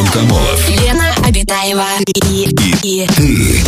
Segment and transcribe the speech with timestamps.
[0.00, 0.68] Антон Камолов.
[0.70, 2.48] Лена Обитаева и,
[2.82, 3.60] и, Ты.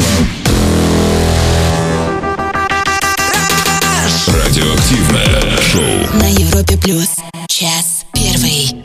[4.29, 6.19] Радиоактивное шоу.
[6.19, 7.17] на Европе плюс.
[7.49, 8.83] Час первый.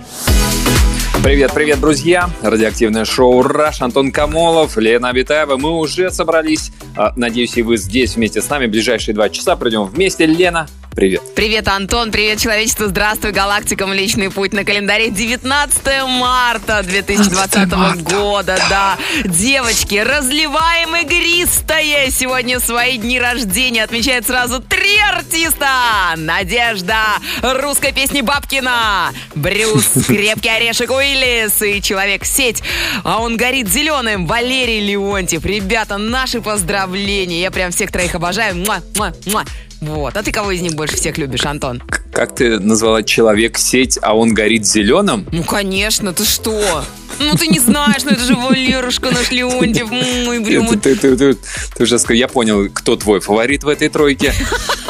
[1.24, 2.30] Привет, привет, друзья!
[2.42, 5.56] Радиоактивное шоу «Раш», Антон Камолов, Лена Абитаева.
[5.56, 6.72] Мы уже собрались.
[6.98, 8.66] А, Надеюсь, и вы здесь вместе с нами.
[8.66, 10.26] Ближайшие два часа пройдем вместе.
[10.26, 11.22] Лена, привет.
[11.36, 17.70] Привет, Антон, привет, человечество, здравствуй, галактика, Млечный путь на календаре 19 марта 2020
[18.02, 18.98] года, да.
[19.24, 22.10] Девочки, разливаем игристое.
[22.10, 25.68] Сегодня свои дни рождения отмечают сразу три артиста.
[26.16, 26.96] Надежда,
[27.44, 32.64] русской песни Бабкина, Брюс, крепкий орешек Уиллис и Человек-сеть.
[33.04, 35.46] А он горит зеленым, Валерий Леонтьев.
[35.46, 36.87] Ребята, наши поздравления.
[36.96, 38.56] Я прям всех троих обожаю.
[38.56, 39.46] Муа, муа, муа.
[39.82, 40.18] Вот.
[40.18, 41.84] А ты кого из них больше всех любишь, Антон?
[42.12, 45.28] Как ты назвала человек-сеть, а он горит зеленым?
[45.32, 46.84] Ну, конечно, ты что?
[47.20, 49.90] Ну, ты не знаешь, ну это же Валерушка наш Леонтьев.
[49.90, 51.38] Мой прям Ты, ты, ты, ты-
[51.76, 54.34] ты уже сказал, я понял, кто твой фаворит в этой тройке.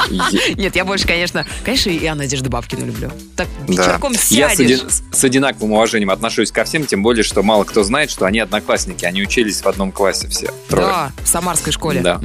[0.09, 3.11] Я- Нет, я больше, конечно, конечно, я Надежду Бабкину люблю.
[3.35, 4.79] Так вечерком Я с, сядешь.
[4.81, 8.39] оди- с одинаковым уважением отношусь ко всем, тем более, что мало кто знает, что они
[8.39, 9.05] одноклассники.
[9.05, 10.51] Они учились в одном классе все.
[10.69, 10.87] Трое.
[10.87, 12.01] Да, в Самарской школе.
[12.01, 12.19] Да.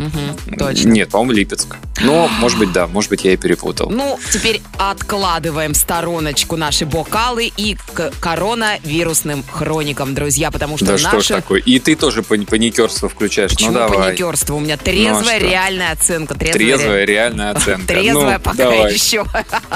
[0.59, 0.89] Точно.
[0.89, 1.77] Нет, по-моему, Липецк.
[2.01, 3.91] Но, может быть, да, может быть, я и перепутал.
[3.91, 10.99] Ну, теперь откладываем в стороночку наши бокалы и к коронавирусным хроникам, друзья, потому что да
[10.99, 11.35] что ж наши...
[11.35, 11.61] такое?
[11.61, 13.51] И ты тоже пани- паникерство включаешь.
[13.53, 14.09] Почему ну давай.
[14.09, 14.55] паникерство?
[14.55, 15.49] У меня трезвая что?
[15.49, 16.35] реальная оценка.
[16.35, 17.87] Трезвая, ре- Трезвая реальная оценка.
[17.87, 18.93] Трезвая Ну, пока давай.
[18.95, 19.25] еще.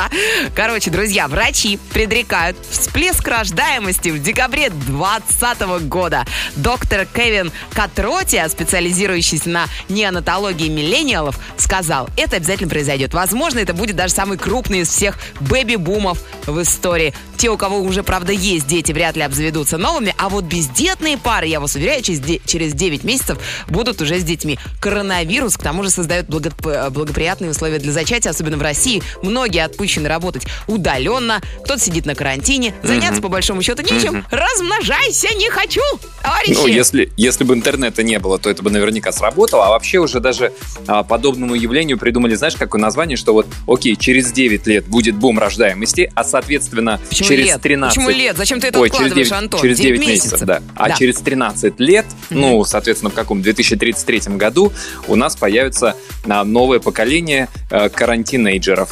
[0.54, 6.24] Короче, друзья, врачи предрекают всплеск рождаемости в декабре 2020 года.
[6.56, 13.14] Доктор Кевин Катротия, специализирующийся на неонатологии миллениалов, сказал, это обязательно произойдет.
[13.14, 17.14] Возможно, это будет даже самый крупный из всех бэби-бумов в истории.
[17.36, 21.46] Те, у кого уже, правда, есть дети, вряд ли обзаведутся новыми, а вот бездетные пары,
[21.46, 24.58] я вас уверяю, через, через 9 месяцев будут уже с детьми.
[24.80, 29.02] Коронавирус, к тому же, создает п- благоприятные условия для зачатия, особенно в России.
[29.22, 34.24] Многие отпущены работать удаленно, кто-то сидит на карантине, заняться по большому счету нечем.
[34.30, 35.80] Размножайся, не хочу,
[36.22, 36.54] товарищи!
[36.54, 39.66] Ну, если, если бы интернета не было, то это бы наверняка сработало.
[39.66, 40.52] А вообще уже даже
[40.86, 45.38] а, подобному явлению придумали, знаешь, какое название, что вот, окей, через 9 лет будет бум
[45.38, 47.62] рождаемости, а, соответственно, Почему через лет?
[47.62, 47.94] 13...
[47.96, 48.36] Почему лет?
[48.36, 49.60] Зачем ты это Ой, через откладываешь, 9, Антон?
[49.60, 50.46] Через 9, Девять месяцев, месяцев.
[50.46, 50.62] да.
[50.74, 50.94] А Да.
[50.94, 53.42] через 13 лет, ну, соответственно, в каком?
[53.42, 54.72] 2033 году
[55.08, 58.90] у нас появится новое поколение а, карантинейджеров.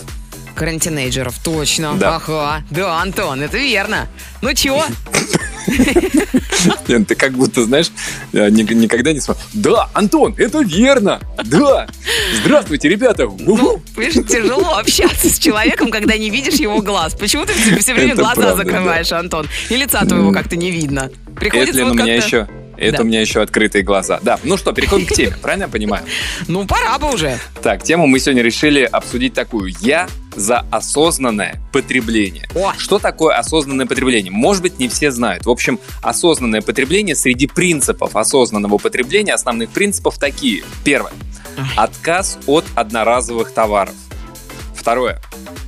[0.54, 1.94] Карантинейджеров, точно.
[1.96, 2.16] Да.
[2.16, 2.62] Ага.
[2.70, 4.08] Да, Антон, это верно.
[4.40, 4.84] Ну чего?
[6.88, 7.90] Лен, Ты как будто, знаешь,
[8.32, 9.46] э, ни- никогда не смотрел.
[9.52, 11.20] Да, Антон, это верно!
[11.44, 11.86] Да!
[12.42, 13.28] Здравствуйте, ребята!
[13.38, 17.14] Ну, понимаешь, тяжело общаться с человеком, когда не видишь его глаз.
[17.14, 19.48] Почему ты все время глаза закрываешь, Антон?
[19.70, 21.10] И лица твоего как-то не видно.
[21.38, 22.63] Приходится вот как-то-.
[22.76, 23.02] Это Да.
[23.02, 24.18] у меня еще открытые глаза.
[24.22, 26.04] Да, ну что, переходим к теме, правильно я понимаю?
[26.48, 27.38] Ну, пора бы уже.
[27.62, 29.72] Так, тему мы сегодня решили обсудить такую.
[29.80, 32.48] Я за осознанное потребление.
[32.56, 32.72] О.
[32.76, 34.32] Что такое осознанное потребление?
[34.32, 35.46] Может быть, не все знают.
[35.46, 40.64] В общем, осознанное потребление среди принципов осознанного потребления, основных принципов такие.
[40.84, 41.12] Первое.
[41.76, 43.94] Отказ от одноразовых товаров.
[44.74, 45.20] Второе.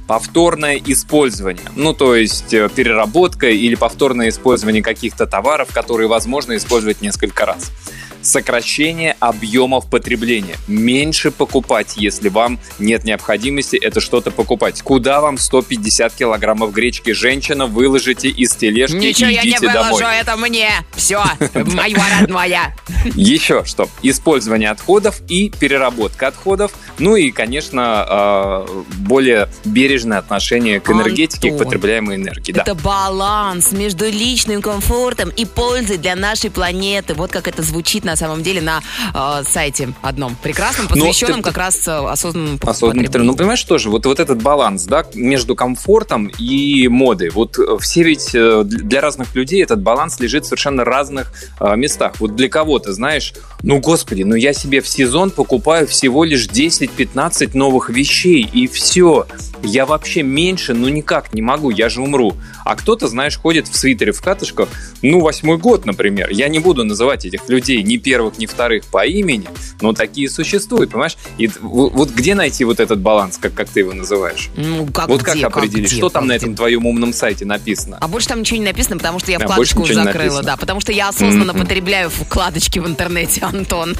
[0.06, 1.66] Повторное использование.
[1.74, 7.72] Ну, то есть э, переработка или повторное использование каких-то товаров, которые возможно использовать несколько раз.
[8.26, 10.56] Сокращение объемов потребления.
[10.66, 14.82] Меньше покупать, если вам нет необходимости это что-то покупать.
[14.82, 17.12] Куда вам 150 килограммов гречки?
[17.12, 20.16] Женщина, выложите из тележки Ничего и я не идите выложу, домой.
[20.20, 20.70] это мне.
[20.96, 21.22] Все,
[21.54, 22.76] мое родное.
[23.14, 23.88] Еще что?
[24.02, 26.72] Использование отходов и переработка отходов.
[26.98, 32.58] Ну и, конечно, э, более бережное отношение к энергетике к потребляемой энергии.
[32.58, 37.14] Это баланс между личным комфортом и пользой для нашей планеты.
[37.14, 38.82] Вот как это звучит на самом деле на
[39.14, 43.24] э, сайте одном прекрасном, Но посвященном ты- как раз э, осознанному потреблению.
[43.24, 47.30] Ну, понимаешь, тоже, вот, вот этот баланс, да, между комфортом и модой.
[47.30, 51.76] Вот э, все ведь э, для разных людей этот баланс лежит в совершенно разных э,
[51.76, 52.14] местах.
[52.18, 57.50] Вот для кого-то, знаешь, ну, господи, ну я себе в сезон покупаю всего лишь 10-15
[57.54, 59.26] новых вещей, и все.
[59.62, 62.34] Я вообще меньше, ну никак не могу, я же умру.
[62.64, 64.68] А кто-то, знаешь, ходит в свитере в катышках,
[65.02, 66.30] ну, восьмой год, например.
[66.30, 69.48] Я не буду называть этих людей ни ни первых, ни вторых по имени,
[69.80, 71.16] но такие существуют, понимаешь?
[71.38, 74.48] И вот где найти вот этот баланс, как, как ты его называешь?
[74.56, 76.44] Ну, как вот где, как определить, где, что там как на где?
[76.46, 77.98] этом твоем умном сайте написано?
[78.00, 80.56] А больше там ничего не написано, потому что я А, вкладочку не закрыла, да.
[80.56, 81.62] Потому что я осознанно Мгм.
[81.62, 83.94] потребляю вкладочки в интернете, Антон.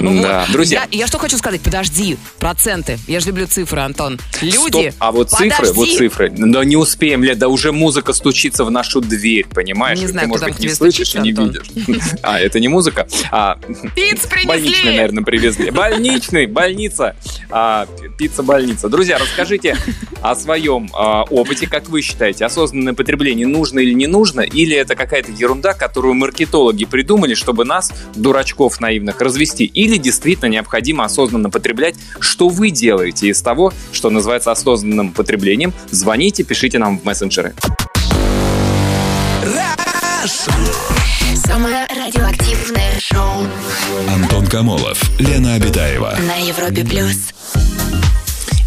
[0.00, 0.86] Да, друзья.
[0.90, 2.98] Я, что хочу сказать, подожди, проценты.
[3.06, 4.18] Я же люблю цифры, Антон.
[4.40, 4.92] Люди.
[4.98, 6.30] А вот цифры, вот цифры.
[6.30, 9.98] Да не успеем, Лет, да уже музыка стучится в нашу дверь, понимаешь?
[10.00, 11.70] Не знаю, ты, может быть, не слышишь и не видишь.
[12.22, 13.56] А, это не музыка, а
[13.94, 14.46] Пиц принесли!
[14.46, 15.70] больничный, наверное, привезли.
[15.70, 17.16] Больничный, больница,
[17.50, 17.86] а,
[18.18, 18.88] пицца-больница.
[18.88, 19.76] Друзья, расскажите
[20.22, 24.94] о своем а, опыте, как вы считаете, осознанное потребление нужно или не нужно, или это
[24.96, 31.96] какая-то ерунда, которую маркетологи придумали, чтобы нас, дурачков наивных, развести, или действительно необходимо осознанно потреблять,
[32.20, 37.54] что вы делаете из того, что называется осознанным потреблением, звоните, пишите нам в мессенджеры.
[41.34, 43.46] Самое радиоактивное шоу
[44.08, 46.16] Антон Камолов, Лена Обитаева.
[46.26, 47.32] на Европе плюс.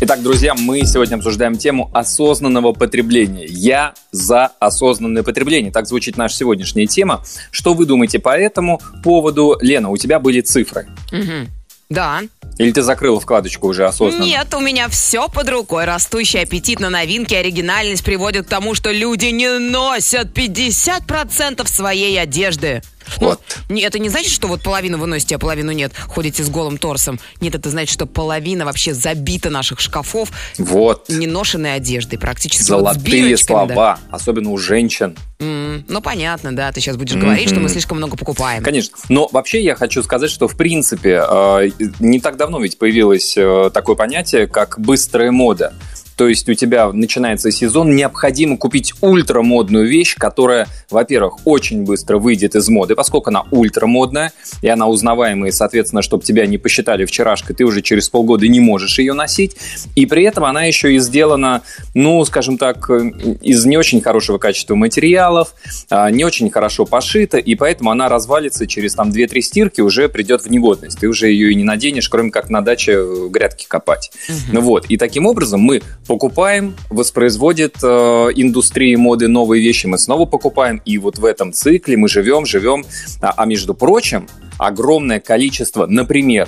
[0.01, 3.45] Итак, друзья, мы сегодня обсуждаем тему осознанного потребления.
[3.45, 5.71] Я за осознанное потребление.
[5.71, 7.23] Так звучит наша сегодняшняя тема.
[7.51, 9.57] Что вы думаете по этому поводу?
[9.61, 10.87] Лена, у тебя были цифры.
[11.11, 11.47] Мгм.
[11.89, 12.21] Да.
[12.57, 14.23] Или ты закрыла вкладочку уже осознанно?
[14.23, 15.85] Нет, у меня все под рукой.
[15.85, 22.19] Растущий аппетит на новинки и оригинальность приводит к тому, что люди не носят 50% своей
[22.19, 22.81] одежды.
[23.19, 23.41] Ну, Вот.
[23.69, 25.93] это не значит, что вот половину вы носите, а половину нет.
[26.07, 27.19] Ходите с голым торсом.
[27.41, 31.09] Нет, это значит, что половина вообще забита наших шкафов Вот.
[31.09, 32.17] неношенной одеждой.
[32.17, 33.43] Практически вот Золотые да.
[33.43, 35.15] слова, особенно у женщин.
[35.39, 36.71] М, Ну, понятно, да.
[36.71, 38.63] Ты сейчас будешь говорить, что мы слишком много покупаем.
[38.63, 38.97] Конечно.
[39.09, 41.69] Но вообще я хочу сказать, что в принципе э,
[41.99, 45.73] не так давно ведь появилось э, такое понятие, как быстрая мода.
[46.17, 52.55] То есть у тебя начинается сезон, необходимо купить ультрамодную вещь, которая, во-первых, очень быстро выйдет
[52.55, 54.33] из моды, поскольку она ультрамодная,
[54.63, 58.59] и она узнаваемая, и, соответственно, чтобы тебя не посчитали вчерашкой, ты уже через полгода не
[58.59, 59.55] можешь ее носить.
[59.95, 61.61] И при этом она еще и сделана,
[61.93, 65.53] ну, скажем так, из не очень хорошего качества материалов,
[65.91, 70.41] а, не очень хорошо пошита, и поэтому она развалится через там 2-3 стирки, уже придет
[70.41, 70.99] в негодность.
[70.99, 74.11] Ты уже ее и не наденешь, кроме как на даче э, грядки копать.
[74.51, 74.85] Ну вот.
[74.87, 77.87] И таким образом мы покупаем, воспроизводит э,
[78.35, 82.85] индустрия моды новые вещи, мы снова покупаем, и вот в этом цикле мы живем, живем.
[83.21, 84.27] А, а между прочим,
[84.57, 86.47] огромное количество, например,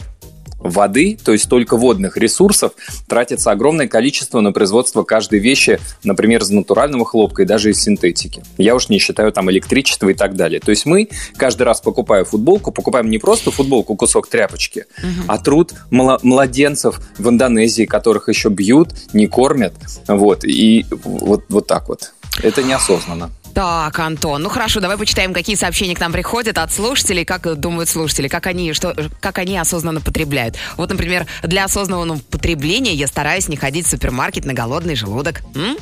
[0.59, 2.73] воды, то есть только водных ресурсов,
[3.07, 8.43] тратится огромное количество на производство каждой вещи, например, из натурального хлопка и даже из синтетики.
[8.57, 10.59] Я уж не считаю там электричество и так далее.
[10.59, 14.85] То есть мы каждый раз покупая футболку, покупаем не просто футболку, кусок тряпочки,
[15.27, 19.73] а труд мла- младенцев в Индонезии, которых еще бьют, не кормят.
[20.07, 20.43] Вот.
[20.43, 22.13] И вот, вот так вот.
[22.41, 23.31] Это неосознанно.
[23.53, 27.89] Так, Антон, ну хорошо, давай почитаем, какие сообщения к нам приходят от слушателей, как думают
[27.89, 30.55] слушатели, как они, что, как они осознанно потребляют.
[30.77, 35.41] Вот, например, для осознанного потребления я стараюсь не ходить в супермаркет на голодный желудок.
[35.55, 35.77] М?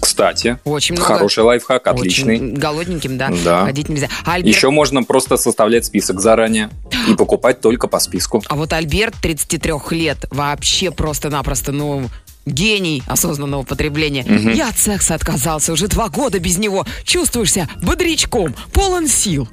[0.00, 1.14] Кстати, Очень много.
[1.14, 2.36] хороший лайфхак, отличный.
[2.36, 3.64] Очень голодненьким, да, Да.
[3.64, 4.08] ходить нельзя.
[4.24, 6.70] А, Альберт- Еще можно просто составлять список заранее
[7.08, 8.42] и покупать только по списку.
[8.48, 12.08] а вот Альберт, 33 лет, вообще просто-напросто, ну,
[12.46, 14.24] гений осознанного потребления.
[14.54, 16.86] Я от секса отказался, уже два года без него.
[17.04, 19.48] Чувствуешь себя бодрячком, полон сил.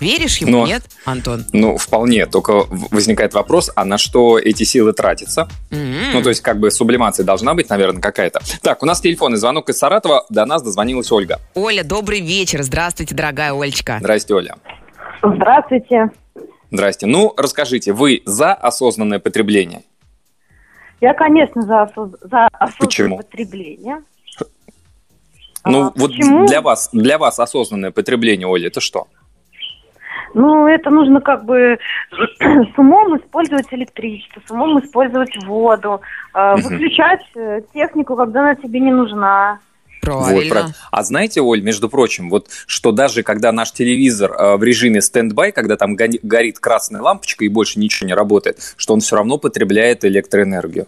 [0.00, 1.44] Веришь ему, Но- нет, Антон?
[1.52, 2.26] Ну, вполне.
[2.26, 5.48] Только возникает вопрос, а на что эти силы тратятся?
[5.72, 6.12] М.
[6.12, 8.40] Ну, то есть, как бы сублимация должна быть, наверное, какая-то.
[8.62, 10.24] Так, у нас телефонный звонок из Саратова.
[10.30, 11.40] До нас дозвонилась Ольга.
[11.54, 12.62] Оля, добрый вечер.
[12.62, 13.96] Здравствуйте, дорогая Олечка.
[13.98, 14.54] Здрасте, Оля.
[15.20, 16.10] Здравствуйте.
[16.70, 17.06] Здрасте.
[17.06, 19.82] Ну, расскажите, вы за осознанное потребление?
[21.00, 23.16] Я, конечно, за, осоз- за осознанное Почему?
[23.18, 24.02] потребление.
[25.64, 26.46] Ну, А, вот почему?
[26.46, 29.06] для вас, для вас осознанное потребление, Оля, это что?
[30.34, 31.78] Ну, это нужно как бы
[32.10, 36.00] с умом использовать электричество, с умом использовать воду,
[36.34, 36.60] Мгм.
[36.62, 39.58] выключать э, технику, когда она тебе не нужна.
[40.02, 40.50] Вот, Правильно.
[40.50, 40.74] правильно.
[40.90, 45.52] А знаете, Оль, между прочим, вот что даже когда наш телевизор э, в режиме стендбай,
[45.52, 50.04] когда там горит красная лампочка и больше ничего не работает, что он все равно потребляет
[50.04, 50.86] электроэнергию.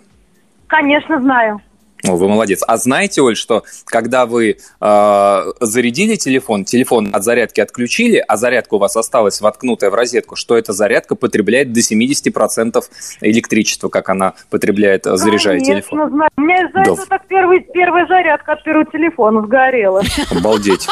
[0.68, 1.60] Конечно, знаю.
[2.06, 2.62] О, вы молодец.
[2.66, 8.74] А знаете, Оль, что когда вы э, зарядили телефон, телефон от зарядки отключили, а зарядка
[8.74, 12.82] у вас осталась воткнутая в розетку, что эта зарядка потребляет до 70%
[13.20, 16.10] электричества, как она потребляет, э, заряжая Конечно, телефон.
[16.10, 16.30] знаю.
[16.36, 16.80] У меня из-за Да.
[16.82, 20.02] этого так первый, первая зарядка от первого телефона сгорела.
[20.30, 20.86] Обалдеть.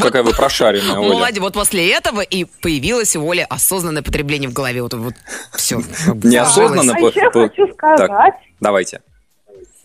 [0.00, 1.08] Какая вы прошаренная, Оля.
[1.14, 1.40] Молодец.
[1.40, 4.82] Вот после этого и появилось у Оли осознанное потребление в голове.
[4.82, 4.94] Вот,
[5.54, 5.80] все.
[6.22, 6.94] Неосознанно.
[6.96, 8.10] А я хочу сказать,
[8.60, 9.00] Давайте.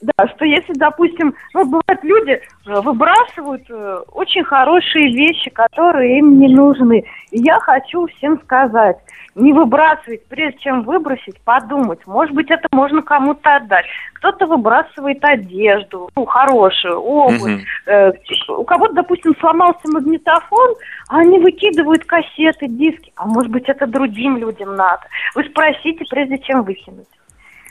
[0.03, 6.39] Да, что если, допустим, ну, бывают люди э, выбрасывают э, очень хорошие вещи, которые им
[6.39, 7.05] не нужны.
[7.31, 8.97] И я хочу всем сказать,
[9.35, 12.05] не выбрасывать, прежде чем выбросить, подумать.
[12.05, 13.85] Может быть, это можно кому-то отдать.
[14.15, 17.63] Кто-то выбрасывает одежду, ну, хорошую, обувь.
[17.85, 18.11] Э,
[18.49, 20.75] у кого-то, допустим, сломался магнитофон,
[21.07, 23.13] а они выкидывают кассеты, диски.
[23.15, 25.03] А может быть, это другим людям надо.
[25.33, 27.07] Вы спросите, прежде чем выкинуть.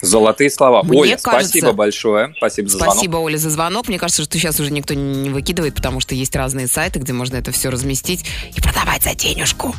[0.02, 0.82] Золотые слова.
[0.82, 2.35] Мне Оля, кажется- спасибо большое.
[2.37, 2.94] Спасибо за звонок.
[2.94, 3.88] Спасибо, Оля, за звонок.
[3.88, 7.37] Мне кажется, что сейчас уже никто не выкидывает, потому что есть разные сайты, где можно
[7.37, 9.75] это все разместить и продавать за денежку.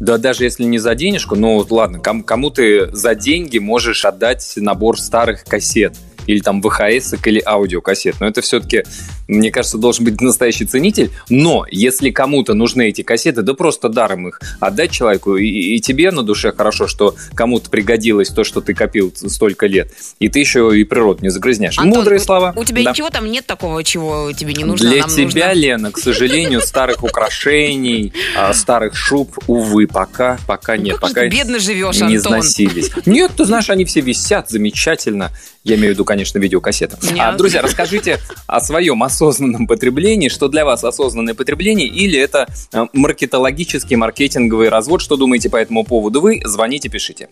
[0.00, 4.54] Да даже если не за денежку, ну ладно, кому, кому ты за деньги можешь отдать
[4.56, 5.94] набор старых кассет
[6.26, 8.16] или там ВХС или аудиокассет.
[8.20, 8.84] Но это все-таки,
[9.28, 11.10] мне кажется, должен быть настоящий ценитель.
[11.28, 15.36] Но если кому-то нужны эти кассеты, да просто даром их отдать человеку.
[15.36, 19.92] И, и тебе на душе хорошо, что кому-то пригодилось то, что ты копил столько лет.
[20.18, 21.78] И ты еще и природу не загрязняешь.
[21.78, 22.52] Антон, Мудрые у- слова.
[22.56, 22.90] У тебя Да.
[22.90, 24.88] ничего там нет такого, чего тебе не нужно?
[24.90, 30.76] Для Нам тебя, нужно- Лена, к сожалению, старых украшений, а, старых шуб, увы, пока, пока
[30.76, 31.00] Ну, нет.
[31.00, 32.16] пока бедно живешь, не Антон.
[32.40, 32.90] износились.
[33.06, 35.30] Нет, ты знаешь, они все висят замечательно.
[35.64, 36.96] Я имею в виду, конечно, видеокассеты.
[37.02, 37.20] Нет.
[37.20, 40.28] А, друзья, расскажите о своем осознанном потреблении.
[40.28, 41.86] Что для вас осознанное потребление?
[41.86, 45.02] Или это э, маркетологический, маркетинговый развод?
[45.02, 46.40] Что думаете по этому поводу вы?
[46.44, 47.28] Звоните, пишите.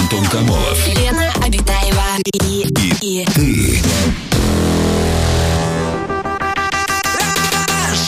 [0.00, 0.86] Антон Камолов.
[0.86, 2.68] Лена Обитаева и,
[3.02, 3.26] и,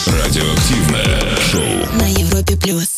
[0.07, 1.99] Радиоактивное шоу.
[1.99, 2.92] на Европе плюс.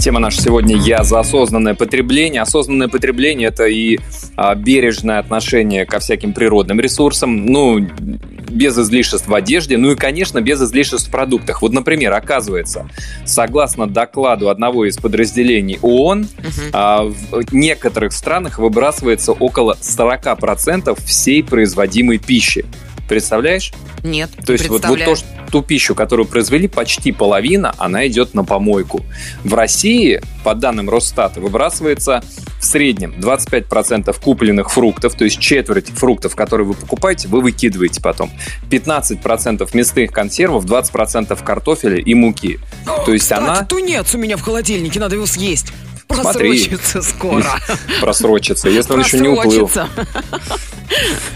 [0.00, 2.42] Тема наша сегодня «Я за осознанное потребление».
[2.42, 3.98] Осознанное потребление– это и
[4.36, 10.40] а, бережное отношение ко всяким природным ресурсам, ну, без излишеств в одежде, ну и, конечно,
[10.40, 11.62] без излишеств в продуктах.
[11.62, 12.88] Вот, например, оказывается,
[13.24, 16.28] согласно докладу одного из подразделений ООН,
[16.72, 22.64] а, в некоторых странах выбрасывается около 40% всей производимой пищи.
[23.08, 23.72] Представляешь?
[24.02, 28.34] Нет, То есть вот, вот то, что- ту пищу, которую произвели, почти половина, она идет
[28.34, 29.04] на помойку.
[29.44, 32.22] В России, по данным Росстата, выбрасывается
[32.60, 38.30] в среднем 25% купленных фруктов, то есть четверть фруктов, которые вы покупаете, вы выкидываете потом.
[38.70, 42.58] 15% мясных консервов, 20% картофеля и муки.
[43.06, 45.72] То есть Кстати, она тунец у меня в холодильнике, надо его съесть.
[46.08, 47.60] Просрочится скоро.
[48.00, 49.70] просрочится, если он еще не уплыл.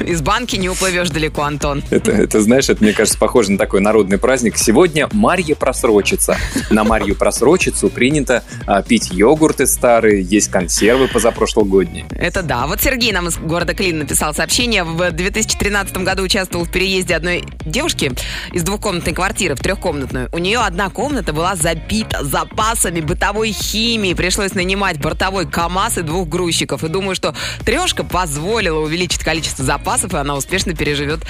[0.00, 1.82] Из банки не уплывешь далеко, Антон.
[1.90, 4.56] Это, это, знаешь, это, мне кажется, похоже на такой народный праздник.
[4.56, 6.36] Сегодня Марья просрочится.
[6.70, 12.06] На Марью просрочицу принято а, пить йогурты старые, есть консервы позапрошлогодние.
[12.10, 12.66] Это да.
[12.66, 14.84] Вот Сергей нам из города Клин написал сообщение.
[14.84, 18.12] В 2013 году участвовал в переезде одной девушки
[18.52, 20.28] из двухкомнатной квартиры в трехкомнатную.
[20.32, 24.14] У нее одна комната была забита запасами бытовой химии.
[24.14, 26.84] Пришлось нанимать бортовой КАМАЗ и двух грузчиков.
[26.84, 31.20] И думаю, что трешка позволила увеличить количество запасов, и она успешно переживет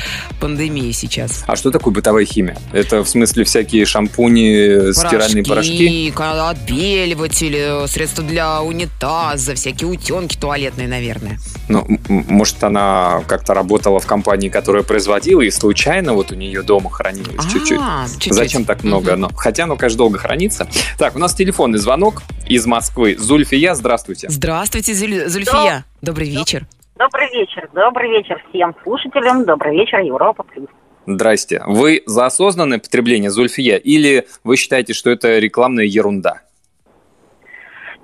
[0.40, 1.44] пандемию сейчас.
[1.46, 2.56] А что такое бытовая химия?
[2.72, 6.12] Это в смысле всякие шампуни, стиральные порошки?
[6.50, 11.38] отбеливатели, средства для унитаза, всякие утенки туалетные, наверное.
[11.68, 16.90] Ну, может, она как-то работала в компании, которая производила, и случайно вот у нее дома
[16.90, 17.78] хранилось чуть-чуть.
[17.80, 18.34] А, чуть-чуть.
[18.34, 19.16] Зачем так много?
[19.16, 20.68] Но, хотя оно, конечно, долго хранится.
[20.98, 23.16] Так, у нас телефонный звонок из Москвы.
[23.22, 24.28] Зульфия, здравствуйте.
[24.28, 25.84] Здравствуйте, Зуль- Зульфия.
[26.02, 26.66] Добрый вечер.
[26.98, 30.68] Добрый вечер, добрый вечер всем слушателям, добрый вечер, Европа Плюс.
[31.06, 31.62] Здрасте.
[31.66, 36.42] Вы за осознанное потребление, Зульфия, или вы считаете, что это рекламная ерунда?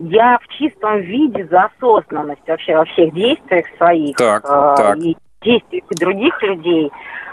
[0.01, 4.99] Я в чистом виде за осознанность вообще во всех действиях своих Так, э, так.
[4.99, 6.91] и действиях других людей.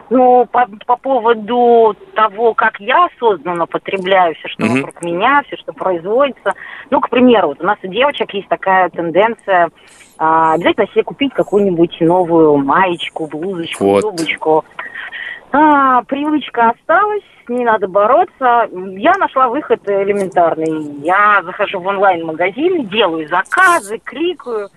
[0.10, 4.76] Ну, по, по поводу того, как я осознанно потребляю все, что Мгм.
[4.82, 6.54] вокруг меня, все, что производится.
[6.92, 9.70] Ну, к примеру, вот у нас у девочек есть такая тенденция
[10.18, 14.04] а, обязательно себе купить какую-нибудь новую маечку, блузочку, Вот.
[14.04, 14.64] юбочку.
[15.52, 18.70] А, привычка осталась, с ней надо бороться.
[18.72, 21.02] Я нашла выход элементарный.
[21.04, 24.70] Я захожу в онлайн-магазин, делаю заказы, кликаю.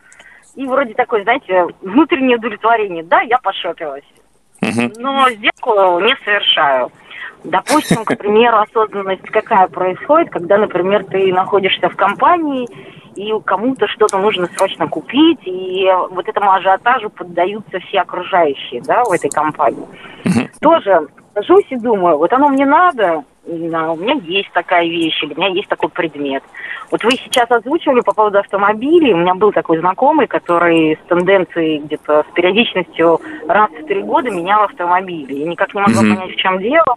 [0.56, 3.04] И вроде такое, знаете, внутреннее удовлетворение.
[3.04, 4.04] Да, я пошопилась.
[4.96, 6.90] Но сделку не совершаю.
[7.44, 12.68] Допустим, к примеру, осознанность какая происходит, когда, например, ты находишься в компании,
[13.14, 19.12] и кому-то что-то нужно срочно купить, и вот этому ажиотажу поддаются все окружающие, да, в
[19.12, 19.86] этой компании.
[20.60, 25.36] Тоже сажусь и думаю, вот оно мне надо, у меня есть такая вещь, или у
[25.36, 26.42] меня есть такой предмет.
[26.90, 29.12] Вот вы сейчас озвучивали по поводу автомобилей.
[29.12, 34.30] У меня был такой знакомый, который с тенденцией где-то с периодичностью раз в три года
[34.30, 35.34] менял автомобили.
[35.34, 36.16] Я никак не могла Мгм.
[36.16, 36.96] понять, в чем дело.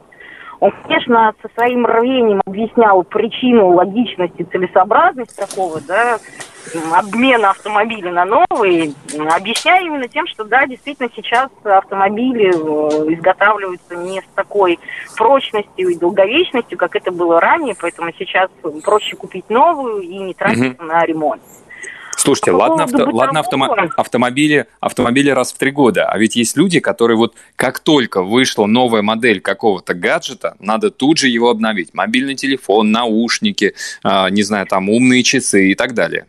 [0.61, 6.19] Он, конечно, со своим рвением объяснял причину, логичность и целесообразность такого, да,
[6.93, 8.93] обмена автомобиля на новые,
[9.31, 14.77] объясняя именно тем, что да, действительно сейчас автомобили э, изготавливаются не с такой
[15.17, 18.51] прочностью и долговечностью, как это было ранее, поэтому сейчас
[18.83, 20.85] проще купить новую и не тратить угу.
[20.85, 21.41] на ремонт.
[22.21, 26.79] Слушайте, ладно, авто, ладно автомо, автомобили, автомобили раз в три года, а ведь есть люди,
[26.79, 31.95] которые вот как только вышла новая модель какого-то гаджета, надо тут же его обновить.
[31.95, 33.73] Мобильный телефон, наушники,
[34.03, 36.27] э, не знаю, там умные часы и так далее.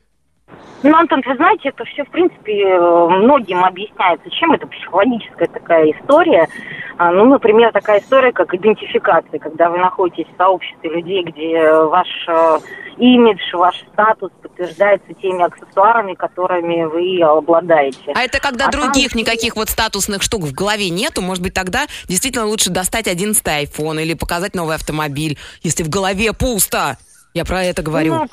[0.83, 4.29] Ну, Антон, вы знаете, это все, в принципе, многим объясняется.
[4.31, 6.49] Чем это психологическая такая история?
[6.99, 12.09] А, ну, например, такая история, как идентификация, когда вы находитесь в сообществе людей, где ваш
[12.29, 12.59] э,
[12.99, 18.13] имидж, ваш статус подтверждается теми аксессуарами, которыми вы обладаете.
[18.15, 19.21] А это когда а других там...
[19.21, 24.03] никаких вот статусных штук в голове нету, может быть, тогда действительно лучше достать 11 iPhone
[24.03, 26.99] или показать новый автомобиль, если в голове пусто.
[27.35, 28.15] Я про это говорю.
[28.15, 28.27] Ну,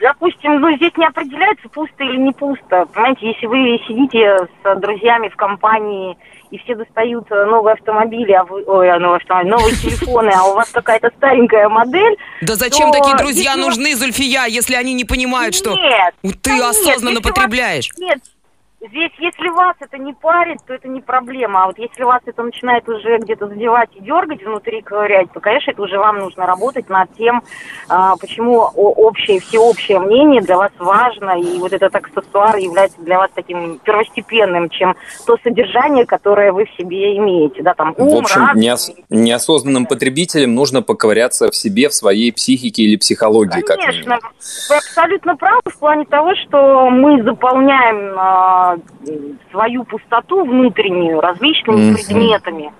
[0.00, 2.86] допустим, ну, здесь не определяется, пусто или не пусто.
[2.92, 6.16] Понимаете, если вы сидите с друзьями в компании,
[6.50, 10.54] и все достают новые автомобили, а вы, ой, а новые автомобили, новые телефоны, а у
[10.54, 12.16] вас какая-то старенькая модель.
[12.40, 15.74] Да зачем такие друзья нужны, Зульфия, если они не понимают, что
[16.42, 17.88] ты осознанно потребляешь?
[17.98, 18.20] Нет,
[18.88, 21.64] Здесь, если вас это не парит, то это не проблема.
[21.64, 25.70] А вот если вас это начинает уже где-то задевать и дергать внутри, ковырять, то, конечно,
[25.70, 27.42] это уже вам нужно работать над тем,
[27.88, 33.30] а, почему общее, всеобщее мнение для вас важно, и вот этот аксессуар является для вас
[33.34, 34.94] таким первостепенным, чем
[35.26, 37.62] то содержание, которое вы в себе имеете.
[37.62, 42.32] Да, там ум, в общем, разум, неос- неосознанным потребителям нужно поковыряться в себе, в своей
[42.32, 43.62] психике или психологии.
[43.62, 44.32] Конечно, как
[44.70, 48.75] вы абсолютно правы в плане того, что мы заполняем а,
[49.50, 51.94] свою пустоту внутреннюю различными mm-hmm.
[51.94, 52.72] предметами.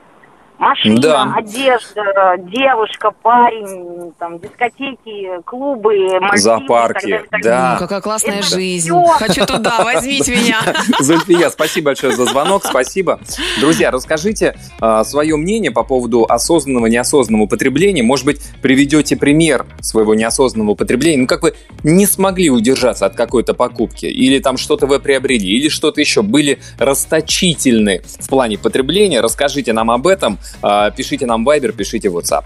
[0.59, 1.35] Машина, да.
[1.37, 6.39] одежда, девушка, парень, там, дискотеки, клубы, магазины.
[6.39, 7.75] Зоопарки, да.
[7.75, 8.89] Ну, какая классная Это жизнь.
[8.89, 9.05] Все.
[9.05, 10.61] Хочу туда, возьмите меня.
[11.01, 13.21] Зульфия, спасибо большое за звонок, спасибо.
[13.61, 18.03] Друзья, расскажите э, свое мнение по поводу осознанного, неосознанного потребления.
[18.03, 21.19] Может быть, приведете пример своего неосознанного потребления.
[21.19, 25.69] Ну, как вы не смогли удержаться от какой-то покупки, или там что-то вы приобрели, или
[25.69, 29.21] что-то еще, были расточительны в плане потребления.
[29.21, 30.39] Расскажите нам об этом.
[30.63, 32.45] А, пишите нам Viber, пишите WhatsApp.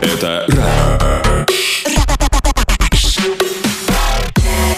[0.00, 0.46] Это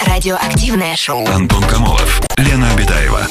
[0.07, 1.27] Радиоактивное шоу.
[1.27, 3.27] Антон Камолов, Лена Обитаева.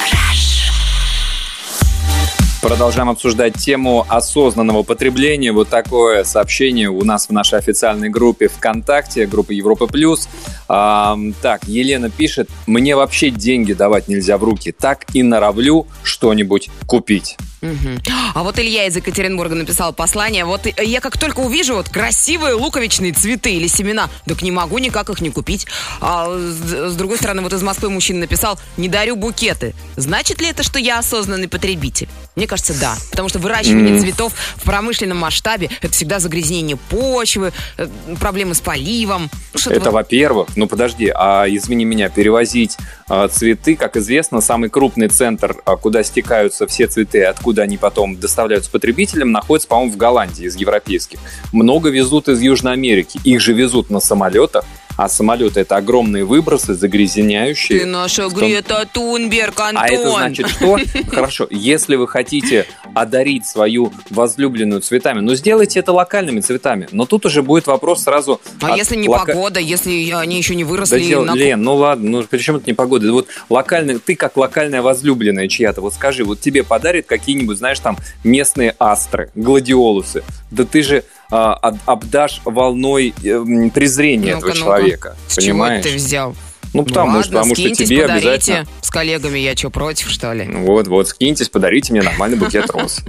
[2.62, 5.50] Продолжаем обсуждать тему осознанного потребления.
[5.50, 10.28] Вот такое сообщение у нас в нашей официальной группе ВКонтакте, группа Европа Плюс.
[10.68, 16.70] А, так, Елена пишет, мне вообще деньги давать нельзя в руки, так и норовлю что-нибудь
[16.86, 17.36] купить.
[17.62, 18.02] Угу.
[18.34, 20.44] А вот Илья из Екатеринбурга написал послание.
[20.44, 25.10] Вот я как только увижу вот красивые луковичные цветы или семена, так не могу никак
[25.10, 25.66] их не купить.
[26.00, 29.74] А с, другой стороны, вот из Москвы мужчина написал, не дарю букеты.
[29.96, 32.08] Значит ли это, что я осознанный потребитель?
[32.34, 32.96] Мне кажется, да.
[33.10, 34.00] Потому что выращивание mm.
[34.00, 37.86] цветов в промышленном масштабе это всегда загрязнение почвы, э,
[38.18, 39.30] проблемы с поливом.
[39.54, 39.96] Что-то это, вот...
[39.96, 40.48] во-первых.
[40.56, 42.76] Ну подожди, а извини меня, перевозить
[43.08, 47.76] а, цветы, как известно, самый крупный центр, а, куда стекаются все цветы, откуда откуда они
[47.76, 51.18] потом доставляются потребителям, находится, по-моему, в Голландии из европейских.
[51.52, 53.20] Много везут из Южной Америки.
[53.24, 54.64] Их же везут на самолетах.
[55.02, 57.80] А самолеты это огромные выбросы, загрязняющие.
[57.80, 58.38] Ты наша том...
[58.38, 59.82] Грета Тунберг, Антон.
[59.82, 60.78] А это значит что?
[61.10, 66.86] Хорошо, если вы хотите одарить свою возлюбленную цветами, ну сделайте это локальными цветами.
[66.92, 68.40] Но тут уже будет вопрос сразу.
[68.60, 69.26] А если не лока...
[69.26, 71.00] погода, если они еще не выросли?
[71.00, 71.24] Да, дел...
[71.24, 71.34] на...
[71.34, 73.10] Лен, ну ладно, ну при чем это не погода?
[73.12, 77.98] Вот локальный, ты как локальная возлюбленная чья-то, вот скажи, вот тебе подарят какие-нибудь, знаешь, там
[78.22, 80.22] местные астры, гладиолусы.
[80.52, 85.16] Да ты же обдашь волной э, презрения ну этого человека.
[85.28, 85.82] С понимаешь?
[85.82, 86.36] чего ты взял?
[86.74, 88.28] Ну, потому, Ладно, что, потому что тебе подарите.
[88.28, 88.66] обязательно...
[88.80, 90.46] С коллегами я что, против, что ли?
[90.50, 93.00] Вот, вот, скиньтесь, подарите мне нормальный букет роз.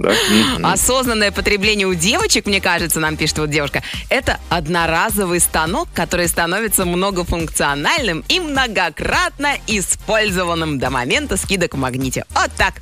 [0.62, 6.84] Осознанное потребление у девочек, мне кажется, нам пишет вот девушка, это одноразовый станок, который становится
[6.84, 12.24] многофункциональным и многократно использованным до момента скидок в магните.
[12.34, 12.74] Вот так.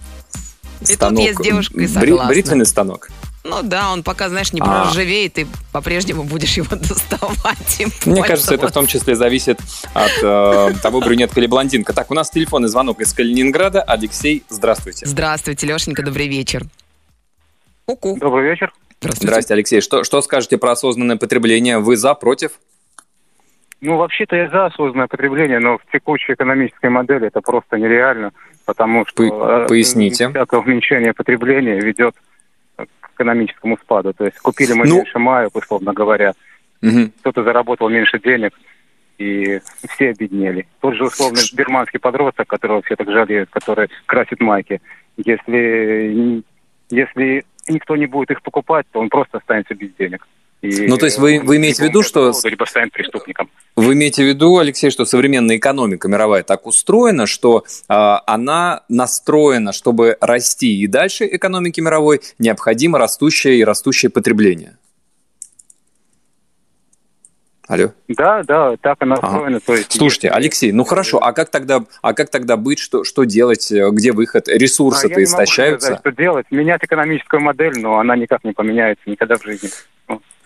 [0.88, 2.28] И тут я с девушкой согласна.
[2.28, 3.08] Бритвенный станок.
[3.44, 4.64] Ну да, он пока, знаешь, не а.
[4.64, 7.82] проржавеет, и по-прежнему будешь его доставать.
[8.06, 9.58] Мне кажется, это в том числе зависит
[9.94, 11.92] от э, того, брюнетка или блондинка.
[11.92, 13.82] Так, у нас телефонный звонок из Калининграда.
[13.82, 15.06] Алексей, здравствуйте.
[15.06, 16.62] Здравствуйте, Лешенька, добрый вечер.
[17.86, 18.16] Ку-ку.
[18.16, 18.72] Добрый вечер.
[19.00, 19.26] Здравствуйте.
[19.26, 19.80] Здравствуйте, Алексей.
[19.80, 21.78] Что, что скажете про осознанное потребление?
[21.78, 22.52] Вы за, против?
[23.80, 28.30] Ну, вообще-то я за осознанное потребление, но в текущей экономической модели это просто нереально,
[28.64, 29.66] потому что...
[29.68, 30.28] Поясните.
[30.28, 32.14] Всякое уменьшение потребления ведет
[33.22, 34.12] экономическому спаду.
[34.12, 36.32] То есть купили мы Ну- меньше маек, условно говоря.
[36.80, 37.12] Мгм.
[37.20, 38.52] Кто-то заработал меньше денег,
[39.18, 40.66] и все обеднели.
[40.80, 44.80] Тот же условно бирманский подросток, которого все так жалеют, который красит майки.
[45.16, 46.42] Если,
[46.90, 50.26] если никто не будет их покупать, то он просто останется без денег.
[50.62, 53.50] И Ну, то есть вы- вы имеете в виду, что станет преступником.
[53.74, 59.72] Вы имеете в виду, Алексей, что современная экономика мировая так устроена, что а, она настроена,
[59.72, 64.76] чтобы расти и дальше экономики мировой, необходимо растущее и растущее потребление.
[67.68, 67.92] Алло.
[68.08, 69.60] Да, да, так она устроена.
[69.60, 73.02] То есть, Слушайте, если- Алексей, ну хорошо, а как тогда, а как тогда быть, что,
[73.02, 74.46] что делать, э, где выход?
[74.48, 75.86] А Ресурсы-то я не могу истощаются?
[75.86, 76.46] сказать, что делать.
[76.50, 79.70] Менять экономическую модель, но она никак не поменяется никогда в жизни.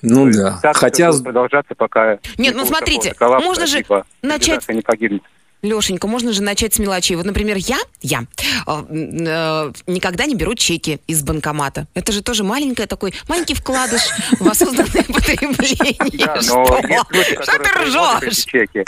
[0.09, 0.59] Ну То есть да.
[0.63, 2.19] Так Хотя, продолжаться, пока...
[2.39, 5.23] Нет, ну смотрите, такого коллапса, можно же либо начать- не погибнет.
[5.63, 7.17] Лешенька, можно же начать с мелочей.
[7.17, 8.21] Вот, например, я, я
[8.67, 11.89] э, э, никогда не беру чеки из банкомата.
[11.95, 14.03] Это же тоже маленькое такой, маленький вкладыш
[14.39, 16.25] в осознанное потребление.
[16.25, 16.65] Да, Что?
[16.83, 18.45] но есть люди, Что которые ты производят эти ржешь?
[18.45, 18.85] чеки.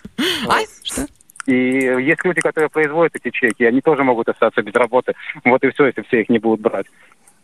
[0.46, 0.58] А?
[0.84, 1.06] Что?
[1.46, 5.14] И есть люди, которые производят эти чеки, они тоже могут остаться без работы.
[5.44, 6.86] Вот и все, если все их не будут брать.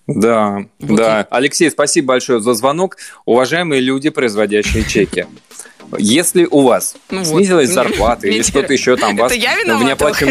[0.06, 1.26] Да, Вот да.
[1.30, 2.96] Алексей, спасибо большое за звонок.
[3.24, 5.26] Уважаемые люди, производящие чеки.
[5.98, 7.26] Если у вас Ну вот.
[7.26, 9.36] снизилась зарплата или что-то еще там, вас в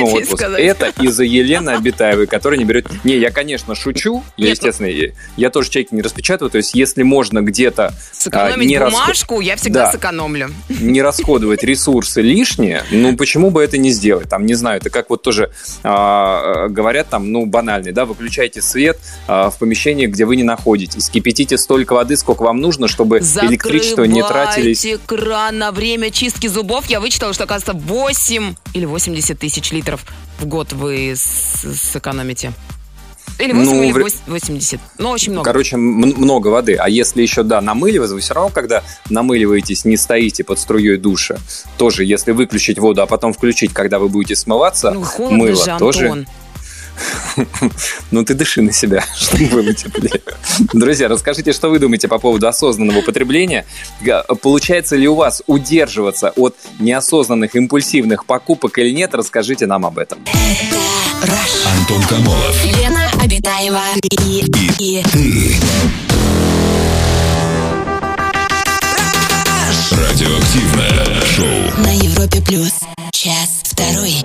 [0.05, 2.87] хотите отпуск, это из-за Елены Обитаевой, которая не берет...
[3.03, 7.41] Не, я, конечно, шучу, я, естественно, я- тоже чеки не распечатываю, то есть если можно
[7.41, 9.91] где-то а, Сэкономить не, бумажку я всегда Да.
[9.91, 10.49] сэкономлю.
[10.69, 14.29] не расходовать ресурсы лишние, ну почему бы это не сделать?
[14.29, 15.51] Там, не знаю, это как вот тоже
[15.83, 21.09] а, говорят там, ну, банальный, да, выключайте свет а, в помещении, где вы не находитесь,
[21.09, 24.85] кипятите столько воды, сколько вам нужно, чтобы электричество не тратились.
[25.51, 26.85] На время чистки зубов.
[26.87, 30.05] Я вычитала, что, оказывается, 8 или 80 тысяч литров
[30.39, 32.53] в год вы сэкономите.
[33.39, 34.79] Или 8, Ну, или в ре- 80.
[34.99, 35.45] Ну, очень много.
[35.45, 36.75] Короче, много воды.
[36.75, 41.37] А если еще, да, намыливаться, вы все равно, когда намыливаетесь, не стоите под струей душа.
[41.77, 45.71] Тоже, если выключить воду, а потом включить, когда вы будете смываться, ну, холодно мыло же,
[45.71, 45.77] Антон.
[45.93, 46.25] тоже.
[48.11, 50.21] Ну, ты дыши на себя, чтобы было теплее.
[50.73, 53.65] Друзья, расскажите, что вы думаете по поводу осознанного потребления.
[54.41, 59.13] Получается ли у вас удерживаться от неосознанных импульсивных покупок или нет?
[59.15, 60.19] Расскажите нам об этом.
[61.79, 62.65] Антон Камолов.
[62.65, 63.81] Лена Обитаева
[64.21, 64.43] и,
[64.79, 65.03] и,
[69.91, 71.83] Радиоактивное шоу.
[71.83, 72.73] на Европе плюс.
[73.11, 74.23] Час второй.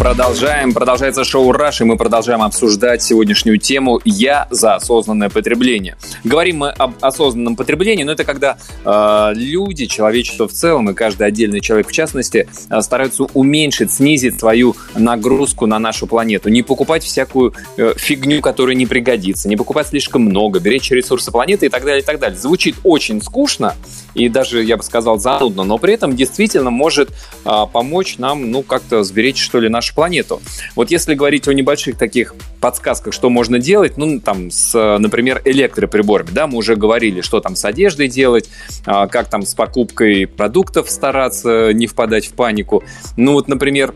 [0.00, 0.72] Продолжаем.
[0.72, 5.98] Продолжается шоу «Раш», и мы продолжаем обсуждать сегодняшнюю тему «Я за осознанное потребление».
[6.24, 11.26] Говорим мы об осознанном потреблении, но это когда э, люди, человечество в целом и каждый
[11.26, 16.48] отдельный человек в частности э, стараются уменьшить, снизить свою нагрузку на нашу планету.
[16.48, 21.66] Не покупать всякую э, фигню, которая не пригодится, не покупать слишком много, беречь ресурсы планеты
[21.66, 22.38] и так далее, и так далее.
[22.38, 23.74] Звучит очень скучно
[24.14, 27.10] и даже, я бы сказал, занудно, но при этом действительно может
[27.44, 30.40] а, помочь нам, ну, как-то сберечь, что ли, нашу планету.
[30.74, 36.30] Вот если говорить о небольших таких подсказках, что можно делать, ну, там, с, например, электроприборами,
[36.32, 38.48] да, мы уже говорили, что там с одеждой делать,
[38.86, 42.82] а, как там с покупкой продуктов стараться не впадать в панику.
[43.16, 43.94] Ну, вот, например,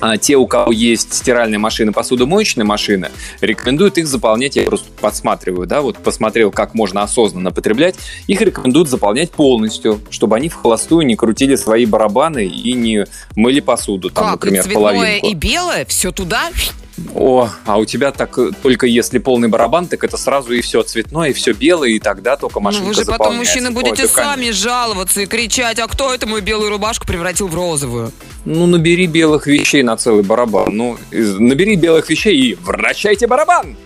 [0.00, 5.66] а, те, у кого есть стиральные машины, посудомоечные машины, рекомендуют их заполнять, я просто подсматриваю,
[5.66, 11.06] да, вот посмотрел, как можно осознанно потреблять, их рекомендуют заполнять полностью, чтобы они в холостую
[11.06, 15.26] не крутили свои барабаны и не мыли посуду, там, как, например, цветное, половинку.
[15.28, 16.50] и белое, все туда?
[17.14, 20.82] О, а у тебя так э, только если полный барабан, так это сразу и все
[20.82, 24.08] цветное, и все белое, и тогда только машинка ну, вы же потом, мужчины, Ой, будете
[24.08, 24.24] конечно.
[24.24, 28.12] сами жаловаться и кричать, а кто это мою белую рубашку превратил в розовую?
[28.44, 30.68] Ну, набери белых вещей на целый барабан.
[30.70, 33.76] Ну, из- набери белых вещей и вращайте барабан.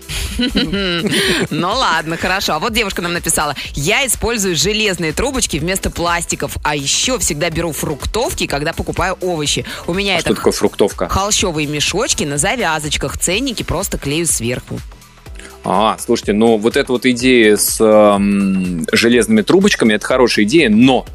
[1.49, 2.53] Ну ладно, хорошо.
[2.53, 3.55] А вот девушка нам написала.
[3.73, 9.65] Я использую железные трубочки вместо пластиков, а еще всегда беру фруктовки, когда покупаю овощи.
[9.87, 11.07] У меня А это что такое фруктовка?
[11.09, 14.79] холщовые мешочки на завязочках, ценники просто клею сверху.
[15.63, 21.05] А, слушайте, ну вот эта вот идея с эм, железными трубочками, это хорошая идея, но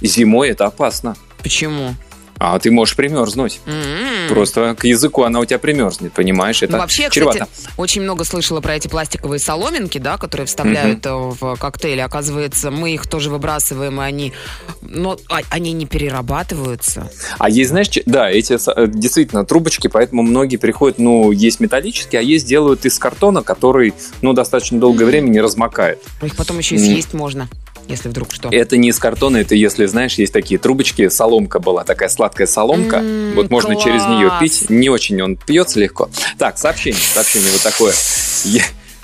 [0.00, 1.16] зимой это опасно.
[1.42, 1.94] Почему?
[2.42, 3.60] А ты можешь примерзнуть.
[3.66, 4.28] М-м.
[4.30, 6.62] Просто к языку она у тебя примерзнет, понимаешь?
[6.62, 7.44] Это Ну, вообще, чревато.
[7.44, 12.00] кстати, очень много слышала про эти пластиковые соломинки, да, которые вставляют э, в коктейли.
[12.00, 14.32] Оказывается, мы их тоже выбрасываем, и они,
[14.80, 17.10] но а- они не перерабатываются.
[17.38, 22.22] А есть, знаешь, да, эти э, действительно трубочки, поэтому многие приходят, ну, есть металлические, а
[22.22, 25.98] есть делают из картона, который, ну, достаточно долгое время не размокает.
[26.22, 27.48] Их потом еще и съесть можно,
[27.88, 28.48] если вдруг что.
[28.50, 32.96] Это не из картона, это если, знаешь, есть такие трубочки, соломка была, такая сладкая соломка,
[32.96, 34.40] М, вот можно через нее класс.
[34.40, 36.08] пить, не очень он пьется легко.
[36.38, 37.92] Так, сообщение, сообщение вот такое.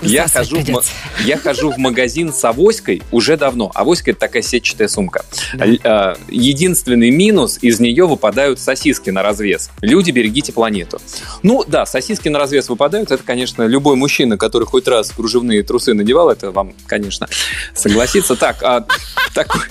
[0.01, 0.83] Я, хожу, в,
[1.25, 3.71] я хожу в магазин с авоськой уже давно.
[3.73, 5.25] Авоська– это такая сетчатая сумка.
[5.55, 6.15] Да.
[6.29, 9.69] Единственный минус– из нее выпадают сосиски на развес.
[9.81, 11.01] Люди, берегите планету.
[11.43, 13.11] Ну да, сосиски на развес выпадают.
[13.11, 17.27] Это, конечно, любой мужчина, который хоть раз кружевные трусы надевал, это вам, конечно,
[17.73, 18.35] согласится.
[18.35, 18.85] Так, а
[19.33, 19.61] такой,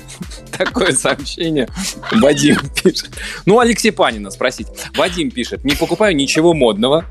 [0.57, 1.69] такое сообщение
[2.13, 3.11] Вадим пишет.
[3.45, 4.67] Ну, Алексей Панина спросить.
[4.97, 7.05] Вадим пишет, не покупаю ничего модного,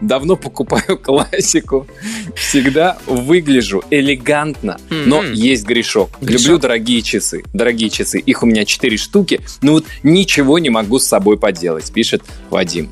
[0.00, 1.86] давно покупаю классику.
[2.34, 6.10] Всегда выгляжу элегантно, но есть грешок.
[6.20, 7.42] Люблю дорогие часы.
[7.52, 8.18] Дорогие часы.
[8.18, 9.40] Их у меня четыре штуки.
[9.62, 12.90] Ну вот ничего не могу с собой поделать, пишет Вадим.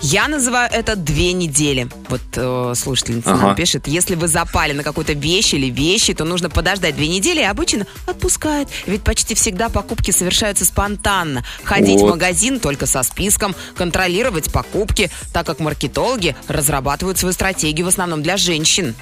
[0.00, 1.88] Я называю это две недели.
[2.08, 3.46] Вот э, слушательница ага.
[3.46, 7.40] нам пишет, если вы запали на какую-то вещь или вещи, то нужно подождать две недели,
[7.40, 8.68] и обычно отпускает.
[8.86, 11.44] Ведь почти всегда покупки совершаются спонтанно.
[11.64, 12.08] Ходить вот.
[12.08, 18.22] в магазин только со списком, контролировать покупки, так как маркетологи разрабатывают свою стратегию в основном
[18.22, 18.94] для женщин.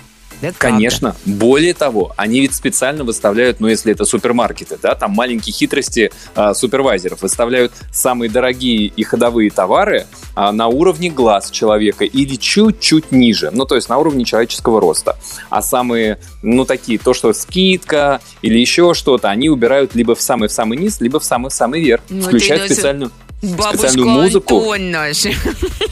[0.45, 1.13] Это Конечно.
[1.13, 1.39] Правда.
[1.45, 6.55] Более того, они ведь специально выставляют, ну, если это супермаркеты, да, там маленькие хитрости а,
[6.55, 13.51] супервайзеров, выставляют самые дорогие и ходовые товары а, на уровне глаз человека или чуть-чуть ниже,
[13.53, 15.17] ну, то есть на уровне человеческого роста.
[15.51, 20.53] А самые, ну, такие, то, что скидка или еще что-то, они убирают либо в самый-в
[20.53, 23.11] самый низ, либо в самый-самый верх, ну, включают специальную
[23.45, 24.73] специальную музыку.
[24.73, 25.25] Антон наш.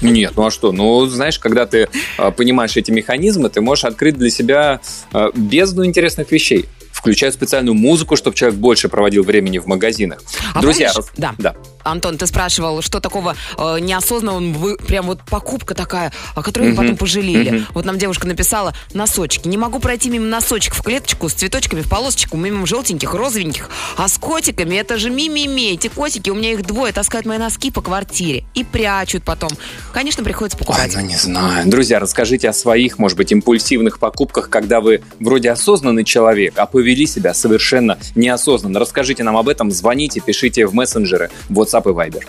[0.03, 0.73] Нет, ну а что?
[0.73, 1.88] Ну, знаешь, когда ты
[2.19, 4.81] э, понимаешь эти механизмы, ты можешь открыть для себя
[5.12, 10.23] э, бездну интересных вещей включают специальную музыку, чтобы человек больше проводил времени в магазинах.
[10.55, 11.35] А Друзья, помнишь, да.
[11.38, 11.57] да.
[11.85, 16.77] Антон, ты спрашивал, что такого э, неосознанного, вы, прям вот покупка такая, о которой вы
[16.77, 17.66] потом пожалели.
[17.75, 19.49] Вот нам девушка написала носочки.
[19.49, 23.68] Не могу пройти мимо носочек в клеточку с цветочками в полосочку, мимо желтеньких, розовеньких.
[23.97, 25.73] А с котиками это же ми-ми-ми.
[25.73, 29.51] Эти котики, у меня их двое, таскают мои носки по квартире и прячут потом.
[29.92, 30.95] Конечно, приходится покупать.
[30.95, 31.68] Ой, ну не знаю.
[31.68, 36.92] Друзья, расскажите о своих, может быть, импульсивных покупках, когда вы вроде осознанный человек, а повели
[36.92, 38.79] вели себя совершенно неосознанно.
[38.79, 41.31] Расскажите нам об этом, звоните, пишите в мессенджеры,
[41.73, 42.23] WhatsApp и Viber.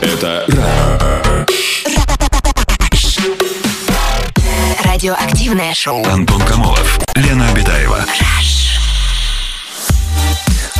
[0.00, 0.46] Это
[4.84, 6.04] Радиоактивное шоу.
[6.06, 8.04] Антон Камолов, Лена Обитаева.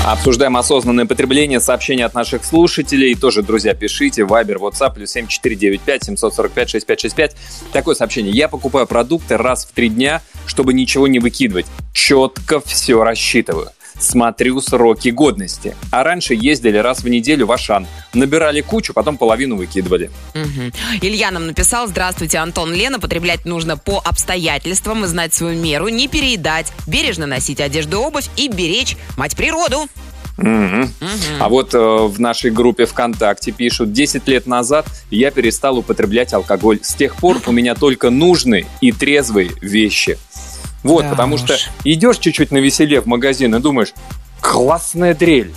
[0.04, 3.14] Обсуждаем осознанное потребление, сообщения от наших слушателей.
[3.14, 4.24] Тоже, друзья, пишите.
[4.24, 7.36] Вайбер, WhatsApp, плюс 7495 745 6565.
[7.72, 8.32] Такое сообщение.
[8.32, 11.66] Я покупаю продукты раз в три дня, чтобы ничего не выкидывать.
[11.92, 15.76] Четко все рассчитываю смотрю сроки годности.
[15.90, 17.86] А раньше ездили раз в неделю в Ашан.
[18.14, 20.10] Набирали кучу, потом половину выкидывали.
[20.34, 20.72] Угу.
[21.02, 26.08] Илья нам написал, здравствуйте, Антон, Лена, потреблять нужно по обстоятельствам и знать свою меру, не
[26.08, 29.88] переедать, бережно носить одежду и обувь и беречь мать природу.
[30.38, 30.46] Угу.
[30.46, 30.88] Угу.
[31.40, 36.78] А вот э, в нашей группе ВКонтакте пишут, 10 лет назад я перестал употреблять алкоголь.
[36.82, 40.18] С тех пор у меня только нужные и трезвые вещи.
[40.82, 41.42] Вот, да потому уж.
[41.42, 43.92] что идешь чуть-чуть на веселе в магазин и думаешь,
[44.40, 45.52] классная дрель.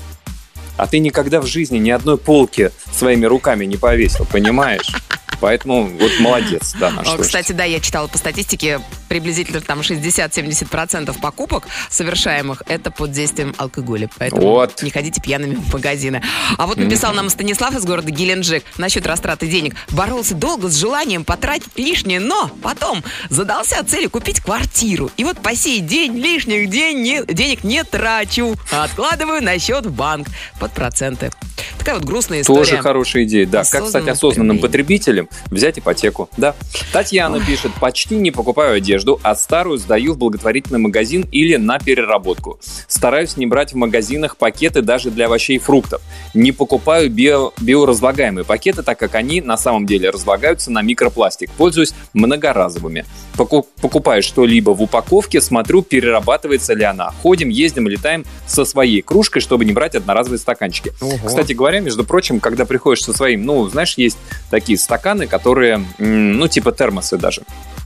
[0.77, 4.91] А ты никогда в жизни ни одной полки своими руками не повесил, понимаешь?
[5.39, 11.67] Поэтому вот молодец, да, наш Кстати, да, я читала по статистике, приблизительно там 60-70% покупок
[11.89, 14.09] совершаемых это под действием алкоголя.
[14.17, 14.81] Поэтому вот.
[14.81, 16.21] не ходите пьяными в магазины.
[16.57, 19.75] А вот написал нам Станислав из города Геленджик насчет растраты денег.
[19.89, 25.11] Боролся долго с желанием потратить лишнее, но потом задался целью купить квартиру.
[25.17, 29.85] И вот по сей день лишних день не, денег не трачу, а откладываю на счет
[29.85, 30.27] в банк
[30.59, 31.31] под проценты.
[31.77, 32.59] Такая вот грустная история.
[32.59, 33.63] Тоже хорошая идея, да.
[33.63, 35.29] Как стать осознанным потребителем?
[35.47, 36.55] Взять ипотеку, да.
[36.91, 37.45] Татьяна Ой.
[37.45, 42.59] пишет, почти не покупаю одежду, а старую сдаю в благотворительный магазин или на переработку.
[42.87, 46.01] Стараюсь не брать в магазинах пакеты даже для овощей и фруктов.
[46.33, 51.49] Не покупаю био, биоразлагаемые пакеты, так как они на самом деле разлагаются на микропластик.
[51.51, 53.05] Пользуюсь многоразовыми.
[53.35, 57.11] Покупаю что-либо в упаковке, смотрю, перерабатывается ли она.
[57.21, 60.93] Ходим, ездим, летаем со своей кружкой, чтобы не брать одноразовые стаканчики.
[61.01, 61.17] Ого.
[61.25, 64.17] Кстати говоря, между прочим, когда приходишь со своим, ну, знаешь, есть
[64.49, 67.41] такие стаканы, которые, ну, типа термосы даже.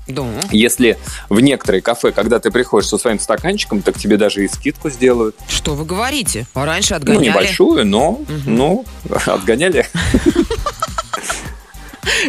[0.09, 0.25] Да.
[0.51, 0.97] Если
[1.29, 5.35] в некоторые кафе, когда ты приходишь со своим стаканчиком, так тебе даже и скидку сделают.
[5.47, 6.45] Что вы говорите?
[6.53, 7.25] А раньше ну, отгоняли?
[7.25, 8.27] Ну, небольшую, но, угу.
[8.45, 8.85] ну,
[9.25, 9.85] отгоняли.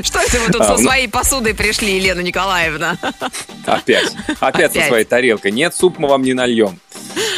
[0.02, 0.82] Что это вы тут со а, ну.
[0.82, 2.96] своей посудой пришли, Елена Николаевна?
[3.66, 4.14] Опять.
[4.40, 5.52] Опять со своей тарелкой.
[5.52, 6.78] Нет, суп мы вам не нальем.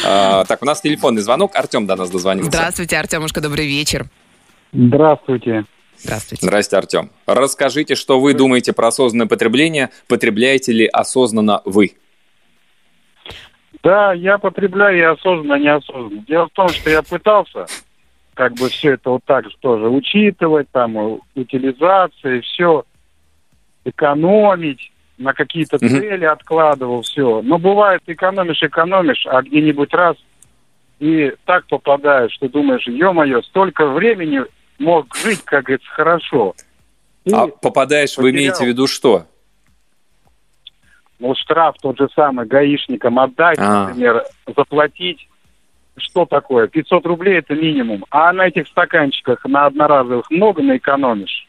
[0.05, 1.55] А, так, у нас телефонный звонок.
[1.55, 2.51] Артем до нас дозвонился.
[2.51, 4.07] Здравствуйте, Артемушка, добрый вечер.
[4.73, 5.65] Здравствуйте.
[6.03, 6.45] Здравствуйте.
[6.45, 7.09] Здравствуйте, Артем.
[7.25, 9.89] Расскажите, что вы думаете про осознанное потребление?
[10.07, 11.93] Потребляете ли осознанно вы?
[13.83, 16.23] Да, я потребляю и осознанно, неосознанно.
[16.27, 17.65] Дело в том, что я пытался
[18.33, 22.83] как бы все это вот так же тоже учитывать, там, утилизация, все,
[23.85, 24.89] экономить.
[25.19, 25.89] на какие-то Мгм.
[26.01, 27.43] цели откладывал, все.
[27.43, 30.17] Но бывает, экономишь, экономишь, а где-нибудь раз
[30.99, 34.41] и так попадаешь, что думаешь, ё-моё, столько времени
[34.83, 36.53] мог жить, как говорится, хорошо.
[37.25, 38.41] И А попадаешь, вы потерял.
[38.41, 39.25] имеете в виду что?
[41.19, 43.87] ну, штраф тот же самый гаишникам отдать, А.
[43.87, 44.23] например,
[44.57, 45.27] заплатить.
[45.95, 46.67] Что такое?
[46.67, 48.03] 500 рублей это минимум.
[48.09, 51.47] А на этих стаканчиках на одноразовых много наэкономишь.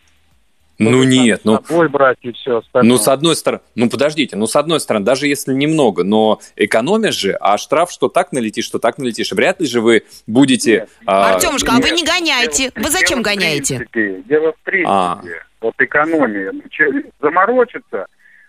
[0.78, 1.62] Ну нет, ну...
[1.62, 2.88] С собой брать и все остальное.
[2.90, 7.14] Ну, с одной стороны, ну, подождите, ну, с одной стороны, даже если немного, но экономишь
[7.16, 10.72] же, а штраф, что так налетишь, что так налетишь, вряд ли же вы будете...
[10.72, 10.88] Нет.
[11.06, 12.70] а, Артемушка, а вы не гоняйте.
[12.74, 13.86] Дело- Вы зачем дело в гоняете?
[13.90, 14.90] принципе, Дело в принципе.
[14.90, 15.22] А.
[15.60, 16.50] Вот экономия.
[16.52, 18.06] Ну, че- Заморочиться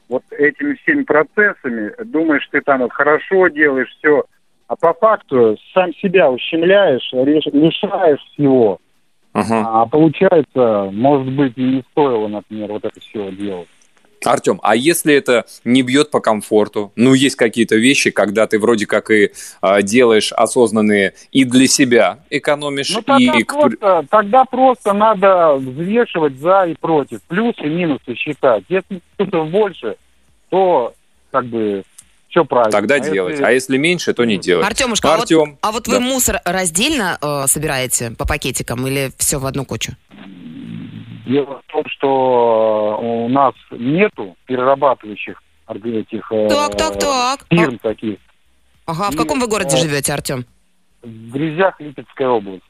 [0.09, 4.23] вот этими всеми процессами, думаешь, ты там вот хорошо делаешь все,
[4.67, 8.79] а по факту сам себя ущемляешь, лишаешь всего.
[9.35, 9.81] Ага.
[9.81, 13.67] А получается, может быть, не стоило, например, вот это все делать.
[14.23, 16.91] Артем, а если это не бьет по комфорту?
[16.95, 22.19] Ну, есть какие-то вещи, когда ты вроде как и а, делаешь осознанные и для себя
[22.29, 23.43] экономишь, Ну, тогда, и...
[23.43, 28.63] просто, тогда просто надо взвешивать за и против, плюсы и минусы считать.
[28.69, 29.95] Если плюсов больше,
[30.49, 30.93] то
[31.31, 31.83] как бы
[32.35, 32.71] все правильно.
[32.71, 33.31] Тогда А делать.
[33.33, 34.67] если- А если меньше, то не делать.
[34.67, 35.91] Артемушка, а вот, Артем, а вот да.
[35.93, 39.93] вы мусор раздельно э, собираете по пакетикам или все в одну кучу?
[41.25, 47.45] Дело в том, что э, у нас нету перерабатывающих этих э, Так, так, так.
[47.49, 48.17] фирм таких.
[48.85, 50.45] Ага, а в каком вы городе Э, живете, Артем?
[51.01, 52.63] В Грязях Липецкой области.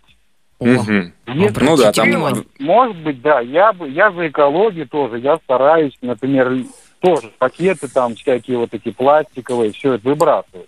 [0.61, 2.45] Если Ну да, там-.
[2.59, 3.41] Может быть, да.
[3.41, 5.19] Я, бы, я за экологию тоже.
[5.19, 6.55] Я стараюсь, например,
[6.99, 10.67] тоже пакеты там всякие вот эти пластиковые, все это выбрасывать.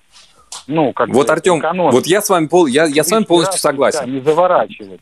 [0.68, 1.94] Ну, как Вот, Артем, экономить.
[1.94, 4.00] вот я с вами, пол, я, я с вами полностью согласен.
[4.00, 5.02] да, не заворачивать.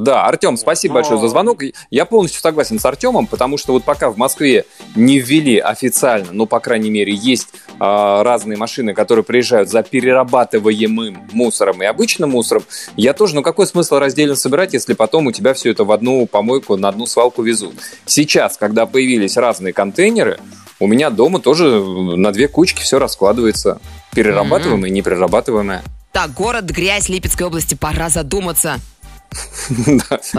[0.00, 1.60] Да, Артем, спасибо Но- большое за звонок.
[1.90, 4.64] Я полностью согласен с Артемом, потому что вот пока в Москве
[4.96, 11.28] не ввели официально, ну, по крайней мере, есть а, разные машины, которые приезжают за перерабатываемым
[11.32, 12.64] мусором и обычным мусором,
[12.96, 16.26] я тоже, ну, какой смысл раздельно собирать, если потом у тебя все это в одну
[16.26, 17.74] помойку, на одну свалку везут?
[18.06, 20.38] Сейчас, когда появились разные контейнеры,
[20.78, 23.80] у меня дома тоже на две кучки все раскладывается.
[24.14, 25.82] Перерабатываемое и неперерабатываемое.
[26.12, 28.80] Так, город, грязь Липецкой области, пора задуматься.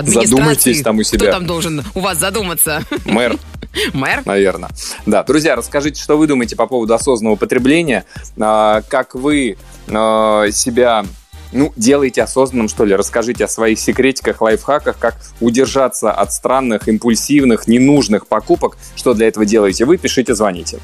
[0.03, 1.31] Задумайтесь там у Кто себя.
[1.31, 2.83] там должен у вас задуматься?
[3.05, 3.37] Мэр.
[3.93, 4.21] Мэр?
[4.25, 4.69] Наверное.
[5.05, 8.05] Да, друзья, расскажите, что вы думаете по поводу осознанного потребления,
[8.39, 11.05] А, как вы а, себя
[11.51, 12.95] ну, делаете осознанным, что ли.
[12.95, 18.77] Расскажите о своих секретиках, лайфхаках, как удержаться от странных, импульсивных, ненужных покупок.
[18.95, 19.97] Что для этого делаете вы?
[19.97, 20.79] Пишите, звоните.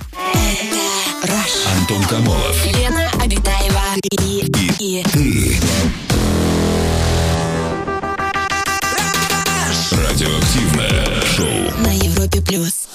[1.80, 2.66] Антон Камолов.
[2.66, 4.46] Лена Обитаева и,
[4.80, 5.04] и,
[10.18, 11.84] Радиоактивное шоу.
[11.84, 12.88] на Европе плюс.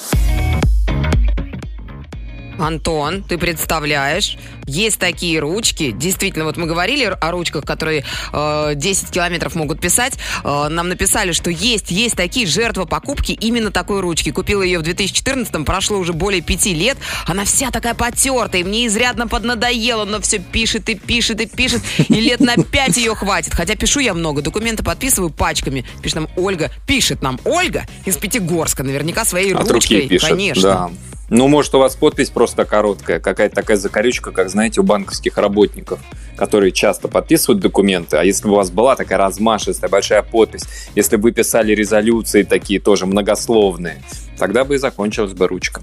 [2.58, 4.36] Антон, ты представляешь,
[4.66, 5.90] есть такие ручки.
[5.90, 10.18] Действительно, вот мы говорили о ручках, которые э, 10 километров могут писать.
[10.44, 14.30] Э, нам написали, что есть, есть такие жертвы покупки именно такой ручки.
[14.30, 16.96] Купила ее в 2014-м, прошло уже более пяти лет.
[17.26, 21.82] Она вся такая потертая, мне изрядно поднадоело, но все пишет и пишет и пишет.
[22.08, 23.54] И лет на пять ее хватит.
[23.54, 25.84] Хотя пишу я много, документы подписываю пачками.
[26.02, 30.18] Пишет нам Ольга, пишет нам Ольга из Пятигорска, наверняка своей От ручкой.
[30.18, 30.62] Конечно.
[30.62, 30.90] Да.
[31.35, 35.99] Ну, может, у вас подпись просто короткая, какая-то такая закорючка, как, знаете, у банковских работников,
[36.37, 38.18] которые часто подписывают документы.
[38.18, 40.64] А если бы у вас была такая размашистая большая подпись,
[40.95, 44.03] если бы вы писали резолюции такие тоже многословные,
[44.37, 45.81] тогда бы и закончилась бы ручка.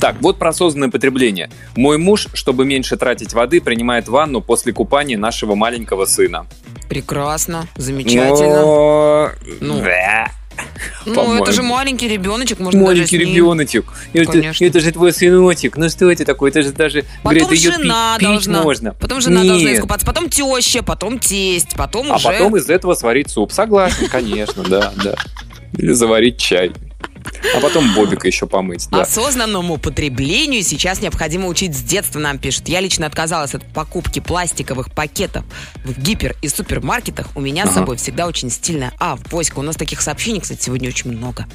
[0.00, 1.50] Так, вот про осознанное потребление.
[1.76, 6.46] Мой муж, чтобы меньше тратить воды, принимает ванну после купания нашего маленького сына.
[6.88, 8.62] Прекрасно, замечательно.
[8.62, 9.30] Но...
[9.60, 10.30] Ну, Да.
[11.04, 11.42] Ну, по-моему.
[11.42, 13.86] это же маленький ребеночек, можно Маленький даже ребеночек.
[14.12, 14.64] Это, Конечно.
[14.64, 15.76] это же твой сыночек.
[15.76, 16.50] Ну что это такое?
[16.50, 18.62] Это же даже Потом говорят, ее жена пить, пить должна.
[18.62, 18.94] можно.
[18.94, 19.78] Потом жена должна Нет.
[19.78, 20.06] искупаться.
[20.06, 22.24] Потом теща, потом тесть, потом А уже...
[22.28, 23.52] потом из этого сварить суп.
[23.52, 25.14] Согласен, конечно, да, да.
[25.76, 26.72] Или заварить чай.
[27.54, 29.02] А потом Бобика еще помыть, да.
[29.02, 32.68] Осознанному потреблению сейчас необходимо учить с детства, нам пишут.
[32.68, 35.44] Я лично отказалась от покупки пластиковых пакетов
[35.84, 37.28] в гипер- и супермаркетах.
[37.34, 37.78] У меня с Ага.
[37.80, 39.58] собой всегда очень стильная А, Воська.
[39.58, 41.46] У нас таких сообщений, кстати, сегодня очень много.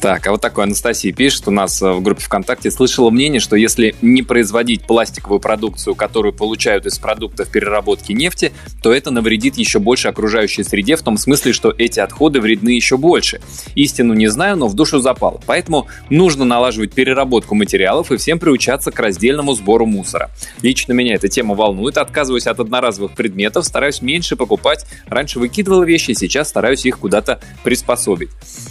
[0.00, 2.70] Так, а вот такой Анастасия пишет у нас э, в группе ВКонтакте.
[2.70, 8.52] Слышала мнение, что если не производить пластиковую продукцию, которую получают из продуктов переработки нефти,
[8.82, 12.96] то это навредит еще больше окружающей среде, в том смысле, что эти отходы вредны еще
[12.96, 13.40] больше.
[13.74, 15.40] Истину не знаю, но в душу запало.
[15.46, 20.30] Поэтому нужно налаживать переработку материалов и всем приучаться к раздельному сбору мусора.
[20.62, 21.96] Лично меня эта тема волнует.
[21.96, 24.84] Отказываюсь от одноразовых предметов, стараюсь меньше покупать.
[25.06, 28.28] Раньше выкидывал вещи, сейчас стараюсь их куда-то приспособить.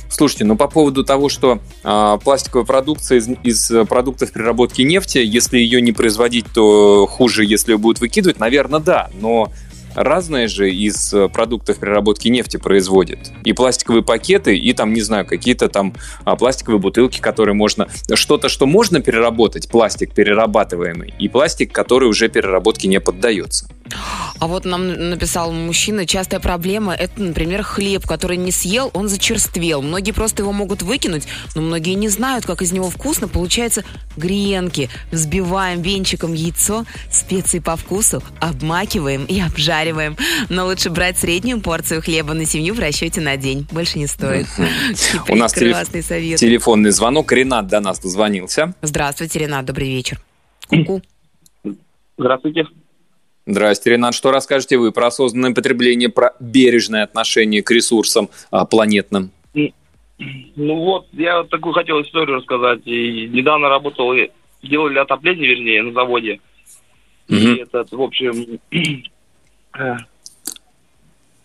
[0.09, 5.57] Слушайте, ну по поводу того, что э, пластиковая продукция из, из продуктов переработки нефти, если
[5.57, 9.09] ее не производить, то хуже, если ее будут выкидывать, наверное, да.
[9.19, 9.51] Но
[9.97, 13.31] разное же из э, продуктов переработки нефти производит.
[13.43, 15.93] И пластиковые пакеты, и там, не знаю, какие-то там
[16.23, 17.87] а, пластиковые бутылки, которые можно...
[18.13, 23.67] Что-то, что можно переработать, пластик перерабатываемый, и пластик, который уже переработке не поддается.
[24.39, 29.81] А вот нам написал мужчина, частая проблема, это, например, хлеб, который не съел, он зачерствел.
[29.81, 31.23] Многие просто его могут выкинуть,
[31.55, 33.83] но многие не знают, как из него вкусно получается
[34.15, 34.89] гренки.
[35.11, 39.86] Взбиваем венчиком яйцо, специи по вкусу, обмакиваем и обжариваем.
[40.49, 43.67] Но лучше брать среднюю порцию хлеба на семью в расчете на день.
[43.71, 44.47] Больше не стоит.
[45.29, 47.31] У нас телефонный звонок.
[47.31, 48.73] Ренат до нас дозвонился.
[48.81, 50.19] Здравствуйте, Ренат, добрый вечер.
[50.67, 51.01] Ку-ку.
[52.17, 52.65] Здравствуйте.
[53.45, 54.13] Здрасте, Ренат.
[54.13, 59.31] Что расскажете вы про осознанное потребление, про бережное отношение к ресурсам а, планетным?
[59.53, 62.81] Ну вот, я вот такую хотел историю рассказать.
[62.85, 64.11] И недавно работал,
[64.63, 66.39] делали отопление, вернее, на заводе.
[67.29, 67.55] Mm-hmm.
[67.55, 68.59] И этот, в общем,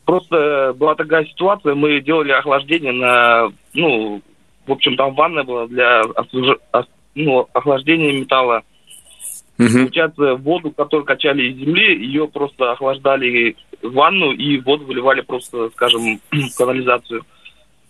[0.05, 4.21] просто была такая ситуация, мы делали охлаждение на, ну,
[4.67, 6.03] в общем, там ванная была для
[7.15, 8.63] ну, охлаждения металла.
[9.59, 9.69] Угу.
[9.69, 15.71] Получается, воду, которую качали из земли, ее просто охлаждали в ванну и воду выливали просто,
[15.71, 17.25] скажем, в канализацию.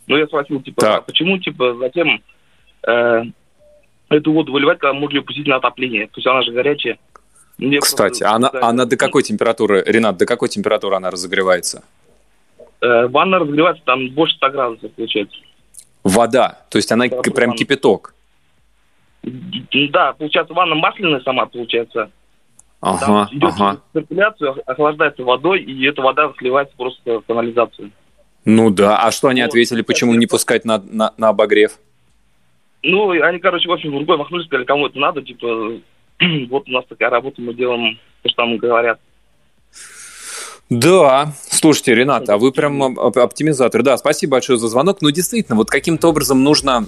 [0.06, 0.98] Ну, я спросил, типа, так.
[0.98, 2.20] а почему, типа, затем
[2.86, 3.22] э,
[4.08, 6.06] эту воду выливать, когда можно ее пустить на отопление?
[6.06, 6.98] То есть она же горячая.
[7.62, 11.84] Мне Кстати, она, она до какой температуры, Ренат, до какой температуры она разогревается?
[12.80, 15.36] Э, ванна разогревается там больше 100 градусов, получается.
[16.02, 18.14] Вода, то есть она да, прям кипяток.
[19.22, 22.10] Да, получается, ванна масляная сама, получается.
[22.80, 23.80] Ага, Там идет ага.
[23.92, 27.92] циркуляцию, охлаждается водой, и эта вода сливается просто в канализацию.
[28.44, 31.78] Ну да, а что они ответили, почему не пускать на, на, на обогрев?
[32.82, 35.74] Ну, они, короче, в общем, рукой махнули, сказали, кому это надо, типа,
[36.50, 39.00] вот у нас такая работа, мы делаем то, что нам говорят.
[40.70, 43.82] Да, слушайте, Ренат, а вы прям оптимизатор.
[43.82, 45.02] Да, спасибо большое за звонок.
[45.02, 46.86] Ну, действительно, вот каким-то образом нужно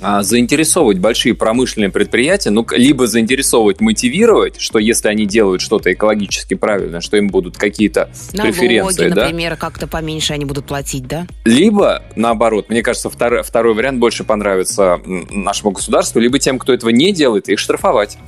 [0.00, 7.00] заинтересовывать большие промышленные предприятия, ну, либо заинтересовывать, мотивировать, что если они делают что-то экологически правильно,
[7.00, 9.22] что им будут какие-то Налоги, преференции, да?
[9.22, 11.26] например, как-то поменьше они будут платить, да?
[11.44, 16.90] Либо, наоборот, мне кажется, второй, второй вариант больше понравится нашему государству, либо тем, кто этого
[16.90, 18.18] не делает, их штрафовать.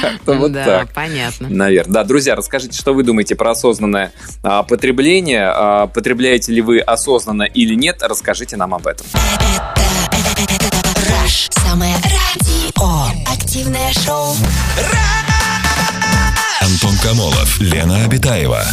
[0.00, 0.92] Как-то вот так.
[0.92, 1.48] понятно.
[1.48, 1.92] Наверное.
[1.92, 5.46] Да, друзья, расскажите, что вы думаете про осознанное а, потребление?
[5.46, 7.98] А, потребляете ли вы осознанно или нет?
[8.02, 9.06] Расскажите нам об этом.
[9.34, 14.36] Это Раш, самое радио, активное шоу.
[16.60, 18.64] Антон Камолов, Лена Обитаева.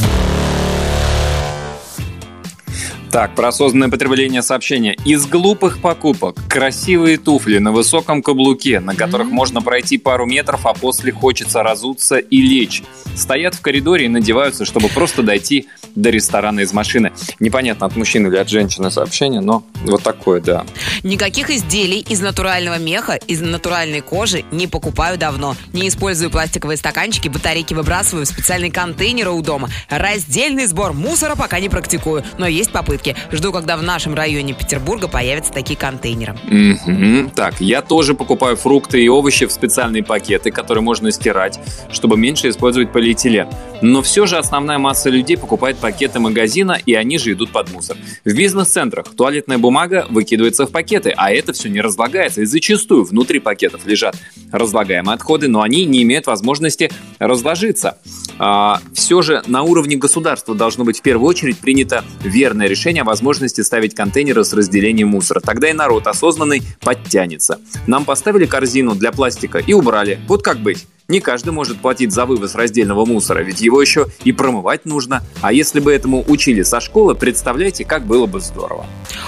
[3.11, 4.95] Так, про осознанное потребление сообщения.
[5.03, 9.31] Из глупых покупок красивые туфли на высоком каблуке, на которых mm-hmm.
[9.31, 12.83] можно пройти пару метров, а после хочется разуться и лечь.
[13.13, 17.11] Стоят в коридоре и надеваются, чтобы просто дойти до ресторана из машины.
[17.41, 20.65] Непонятно, от мужчины или от женщины сообщение, но вот такое, да.
[21.03, 25.57] Никаких изделий из натурального меха, из натуральной кожи не покупаю давно.
[25.73, 29.69] Не использую пластиковые стаканчики, батарейки выбрасываю в специальные контейнеры у дома.
[29.89, 33.15] Раздельный сбор мусора пока не практикую, но есть попытки ошибки.
[33.31, 36.35] Жду, когда в нашем районе Петербурга появятся такие контейнеры.
[36.47, 37.33] Mm-hmm.
[37.35, 41.59] Так, я тоже покупаю фрукты и овощи в специальные пакеты, которые можно стирать,
[41.91, 43.47] чтобы меньше использовать полиэтилен.
[43.81, 47.97] Но все же основная масса людей покупает пакеты магазина, и они же идут под мусор.
[48.23, 52.41] В бизнес-центрах туалетная бумага выкидывается в пакеты, а это все не разлагается.
[52.41, 54.15] И зачастую внутри пакетов лежат
[54.51, 57.97] разлагаемые отходы, но они не имеют возможности разложиться.
[58.37, 63.03] А, все же на уровне государства должно быть в первую очередь принято верное решение о
[63.03, 65.39] возможности ставить контейнеры с разделением мусора.
[65.39, 67.59] Тогда и народ осознанный подтянется.
[67.87, 70.19] Нам поставили корзину для пластика и убрали.
[70.27, 70.87] Вот как быть?
[71.11, 75.21] Не каждый может платить за вывоз раздельного мусора, ведь его еще и промывать нужно.
[75.41, 78.85] А если бы этому учили со школы, представляете, как было бы здорово.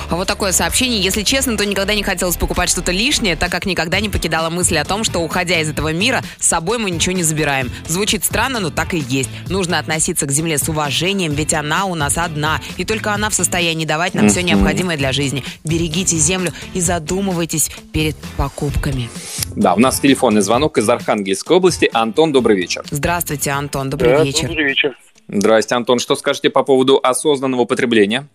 [0.09, 1.01] А вот такое сообщение.
[1.01, 4.77] Если честно, то никогда не хотелось покупать что-то лишнее, так как никогда не покидала мысль
[4.77, 7.69] о том, что уходя из этого мира, с собой мы ничего не забираем.
[7.85, 9.29] Звучит странно, но так и есть.
[9.49, 12.61] Нужно относиться к земле с уважением, ведь она у нас одна.
[12.77, 15.43] И только она в состоянии давать нам все необходимое для жизни.
[15.65, 19.09] Берегите землю и задумывайтесь перед покупками.
[19.57, 21.89] Да, у нас телефонный звонок из Архангельской области области.
[21.93, 22.81] Антон, добрый вечер.
[22.85, 24.47] Здравствуйте, Антон, добрый да, вечер.
[24.47, 24.97] Добрый вечер.
[25.27, 25.99] Здрасте, Антон.
[25.99, 28.25] Что скажете по поводу осознанного потребления?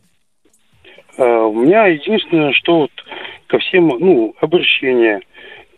[1.17, 2.91] А, у меня единственное, что вот
[3.47, 5.21] ко всем, ну, обращение,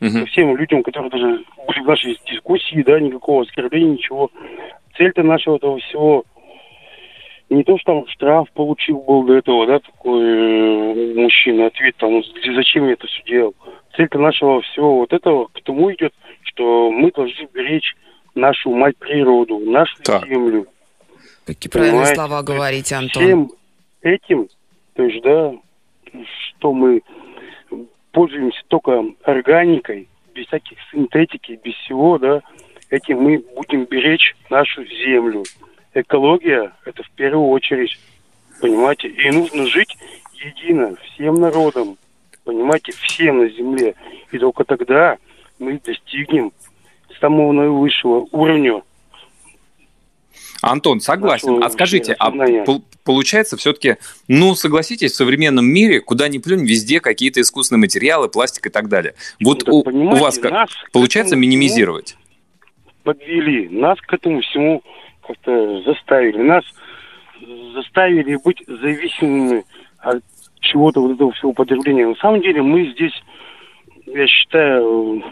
[0.01, 4.31] ко всем людям, которые даже были в нашей дискуссии, да, никакого оскорбления, ничего.
[4.97, 6.25] Цель-то нашего этого всего
[7.51, 12.23] не то, что там штраф получил был до этого, да, такой э, мужчина, ответ там,
[12.55, 13.55] зачем я это все делал.
[13.97, 17.97] Цель-то нашего всего вот этого к тому идет, что мы должны беречь
[18.35, 20.67] нашу мать природу, нашу землю.
[21.47, 22.15] Какие правильные Понимаете?
[22.15, 23.23] слова говорите, Антон.
[23.23, 23.53] Всем
[24.03, 24.49] этим,
[24.95, 25.53] то есть, да,
[26.49, 27.03] что мы
[28.13, 32.43] пользуемся только органикой, без всяких синтетики, без всего, да,
[32.89, 35.45] этим мы будем беречь нашу землю.
[35.95, 37.99] Экология– это в первую очередь,
[38.61, 39.97] понимаете, и нужно жить
[40.35, 41.97] едино, всем народом,
[42.45, 43.95] понимаете, всем на земле.
[44.31, 45.19] И только тогда
[45.59, 46.53] мы достигнем
[47.21, 48.83] самого наивысшего уровня
[50.71, 51.49] Антон, согласен.
[51.49, 52.33] Нашего А скажите, а
[53.05, 53.97] получается все-таки,
[54.29, 58.89] ну, согласитесь, в современном мире, куда ни плюнь, везде какие-то искусственные материалы, пластик и так
[58.89, 59.15] далее.
[59.43, 62.17] Вот у, у понимаете, вас как- получается минимизировать?
[63.03, 64.83] подвели, нас к этому всему
[65.27, 66.39] как-то заставили.
[66.43, 66.65] Нас
[67.75, 69.65] заставили быть зависимыми
[69.99, 70.23] от
[70.61, 72.07] чего-то вот этого всего потребления.
[72.07, 73.15] На самом деле мы здесь,
[74.07, 75.23] я считаю,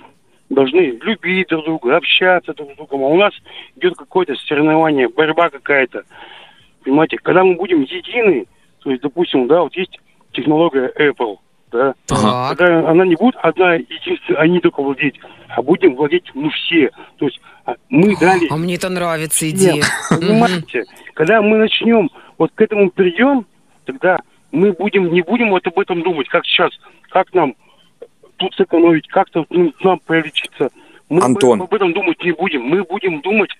[0.51, 3.03] должны любить друг друга, общаться друг с другом.
[3.03, 3.33] А у нас
[3.77, 6.05] идет какое-то соревнование, борьба какая-то.
[6.85, 8.47] Понимаете, когда мы будем едины,
[8.81, 9.99] то есть, допустим, да, вот есть
[10.33, 11.37] технология Apple,
[11.71, 16.91] да, когда она не будет одна единственная, они только владеть, а будем владеть мы все.
[17.19, 19.85] То есть а, мы дали А мне это нравится идея.
[20.09, 20.85] Понимаете?
[21.15, 23.45] Когда мы начнем вот к этому придем,
[23.85, 24.19] тогда
[24.51, 26.71] мы будем не будем вот об этом думать, как сейчас,
[27.11, 27.55] как нам
[28.39, 30.70] тут сэкономить, как-то ну, нам пролечиться.
[31.09, 31.62] Мы Антон.
[31.62, 32.62] об- этом думать не будем.
[32.62, 33.51] Мы будем думать,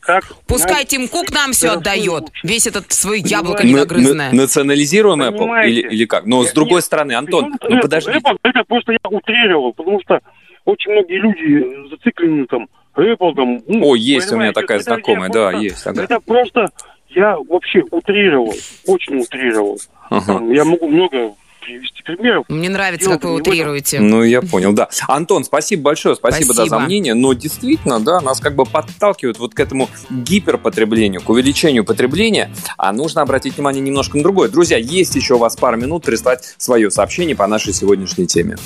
[0.00, 0.24] как...
[0.46, 2.24] Пускай нам- Тим Кук нам все отдает.
[2.42, 4.30] Весь этот свой яблоко Мы- недогрызное.
[4.32, 6.26] на- национализируем Apple или, или как?
[6.26, 8.18] Но с другой стороны, Антон, Причем ну это- подождите.
[8.18, 10.20] Это, это просто я утрировал, потому что
[10.64, 13.60] очень многие люди зациклены там, Apple там...
[13.68, 15.86] ну, О, есть у меня такая это знакомая, я да, просто- есть.
[15.86, 16.02] ага.
[16.02, 16.68] Это просто
[17.10, 18.52] я вообще утрировал,
[18.86, 19.78] очень утрировал.
[20.10, 20.26] Ага.
[20.34, 21.34] Там я могу много
[21.66, 22.44] привести примеров.
[22.48, 24.00] Мне нравится, Дело как вы утрируете.
[24.00, 24.88] Ну, я понял, да.
[25.08, 26.86] Антон, спасибо большое, спасибо, да, за Спасибо.
[26.86, 27.14] мнение.
[27.14, 32.50] Но действительно, да, нас как бы подталкивают вот к этому гиперпотреблению, к увеличению потребления.
[32.78, 34.48] А нужно обратить внимание немножко на другое.
[34.48, 38.56] Друзья, есть еще у вас пару минут прислать свое сообщение по нашей сегодняшней теме.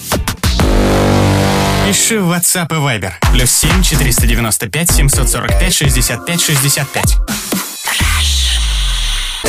[1.86, 3.12] Пиши в WhatsApp и Viber.
[3.32, 7.16] Плюс 7 495 745 65 65.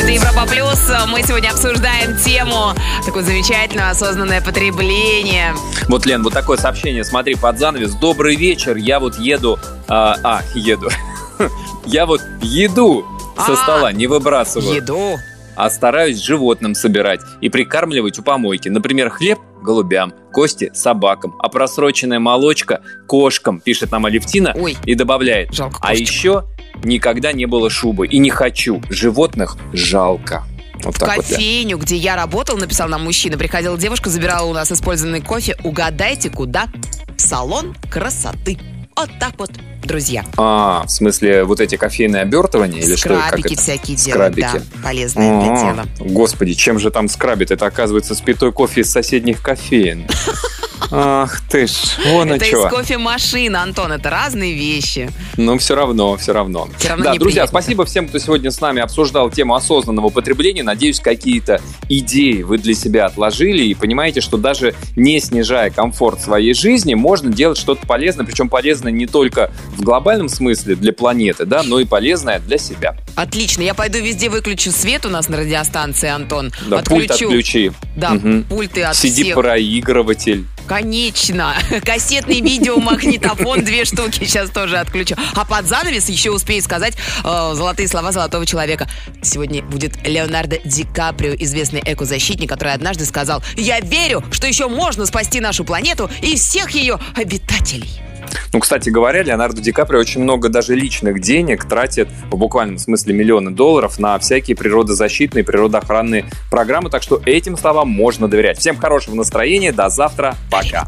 [0.01, 0.91] Это Европа Плюс.
[1.09, 2.73] Мы сегодня обсуждаем тему
[3.05, 5.53] такое замечательное осознанное потребление.
[5.89, 7.93] Вот, Лен, вот такое сообщение, смотри, под занавес.
[7.93, 9.59] Добрый вечер, я вот еду...
[9.87, 10.89] А, а, еду.
[11.85, 14.75] Я вот еду со А, стола, не выбрасываю.
[14.75, 15.17] Еду.
[15.55, 18.69] а стараюсь животным собирать и прикармливать у помойки.
[18.69, 25.51] Например, хлеб– голубям, кости– собакам, а просроченная молочка– кошкам, пишет нам Алевтина и добавляет.
[25.81, 26.43] а еще
[26.83, 28.81] никогда не было шубы и не хочу.
[28.89, 30.43] Животных жалко.
[30.83, 34.53] Вот В так вот, кофейню, где я работал, написал нам мужчина, приходила девушка, забирала у
[34.53, 35.55] нас использованный кофе.
[35.63, 36.67] Угадайте, куда?
[37.15, 38.57] В салон красоты.
[38.95, 39.51] Вот так вот,
[39.83, 40.25] друзья.
[40.37, 43.19] А, в смысле, вот эти кофейные обертывания или что?
[43.19, 45.85] Скрабики всякие делают, да, полезные для тела.
[45.99, 47.51] Господи, чем же там скрабит?
[47.51, 50.07] Это, оказывается, спитой кофе из соседних кофеин.
[50.89, 51.71] Ах ты ж,
[52.07, 52.67] вон Это и из чего.
[52.69, 55.09] кофемашины, Антон, это разные вещи.
[55.37, 56.67] Но все равно, все равно.
[56.77, 60.63] Всё равно да, друзья, спасибо всем, кто сегодня с нами обсуждал тему осознанного потребления.
[60.63, 66.53] Надеюсь, какие-то идеи вы для себя отложили и понимаете, что даже не снижая комфорт своей
[66.53, 71.63] жизни, можно делать что-то полезное, причем полезное не только в глобальном смысле для планеты, да,
[71.63, 72.95] но и полезное для себя.
[73.15, 76.51] Отлично, я пойду везде выключу свет у нас на радиостанции, Антон.
[76.67, 77.71] Да, пульт отключи.
[77.95, 78.43] Да, Мгм.
[78.43, 79.35] пульты от Сиди всех.
[79.35, 80.45] проигрыватель.
[80.71, 81.53] Конечно.
[81.83, 85.15] Кассетный видеомагнитофон, две штуки сейчас тоже отключу.
[85.35, 88.87] А под занавес еще успею сказать э, золотые слова золотого человека.
[89.21, 95.05] Сегодня будет Леонардо Ди Каприо, известный экозащитник, который однажды сказал, я верю, что еще можно
[95.05, 98.10] спасти нашу планету и всех ее обитателей.
[98.53, 103.13] Ну, кстати говоря, Леонардо Ди Каприо очень много даже личных денег тратит, в буквальном смысле
[103.13, 108.59] миллионы долларов, на всякие природозащитные, природоохранные программы, так что этим словам можно доверять.
[108.59, 110.87] Всем хорошего настроения, до завтра, пока.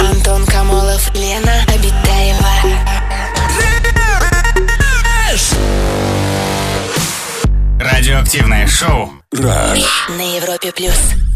[0.00, 2.44] Антон Камолов, Лена Обитаева.
[7.80, 9.10] Радиоактивное шоу.
[9.32, 11.33] На Европе плюс.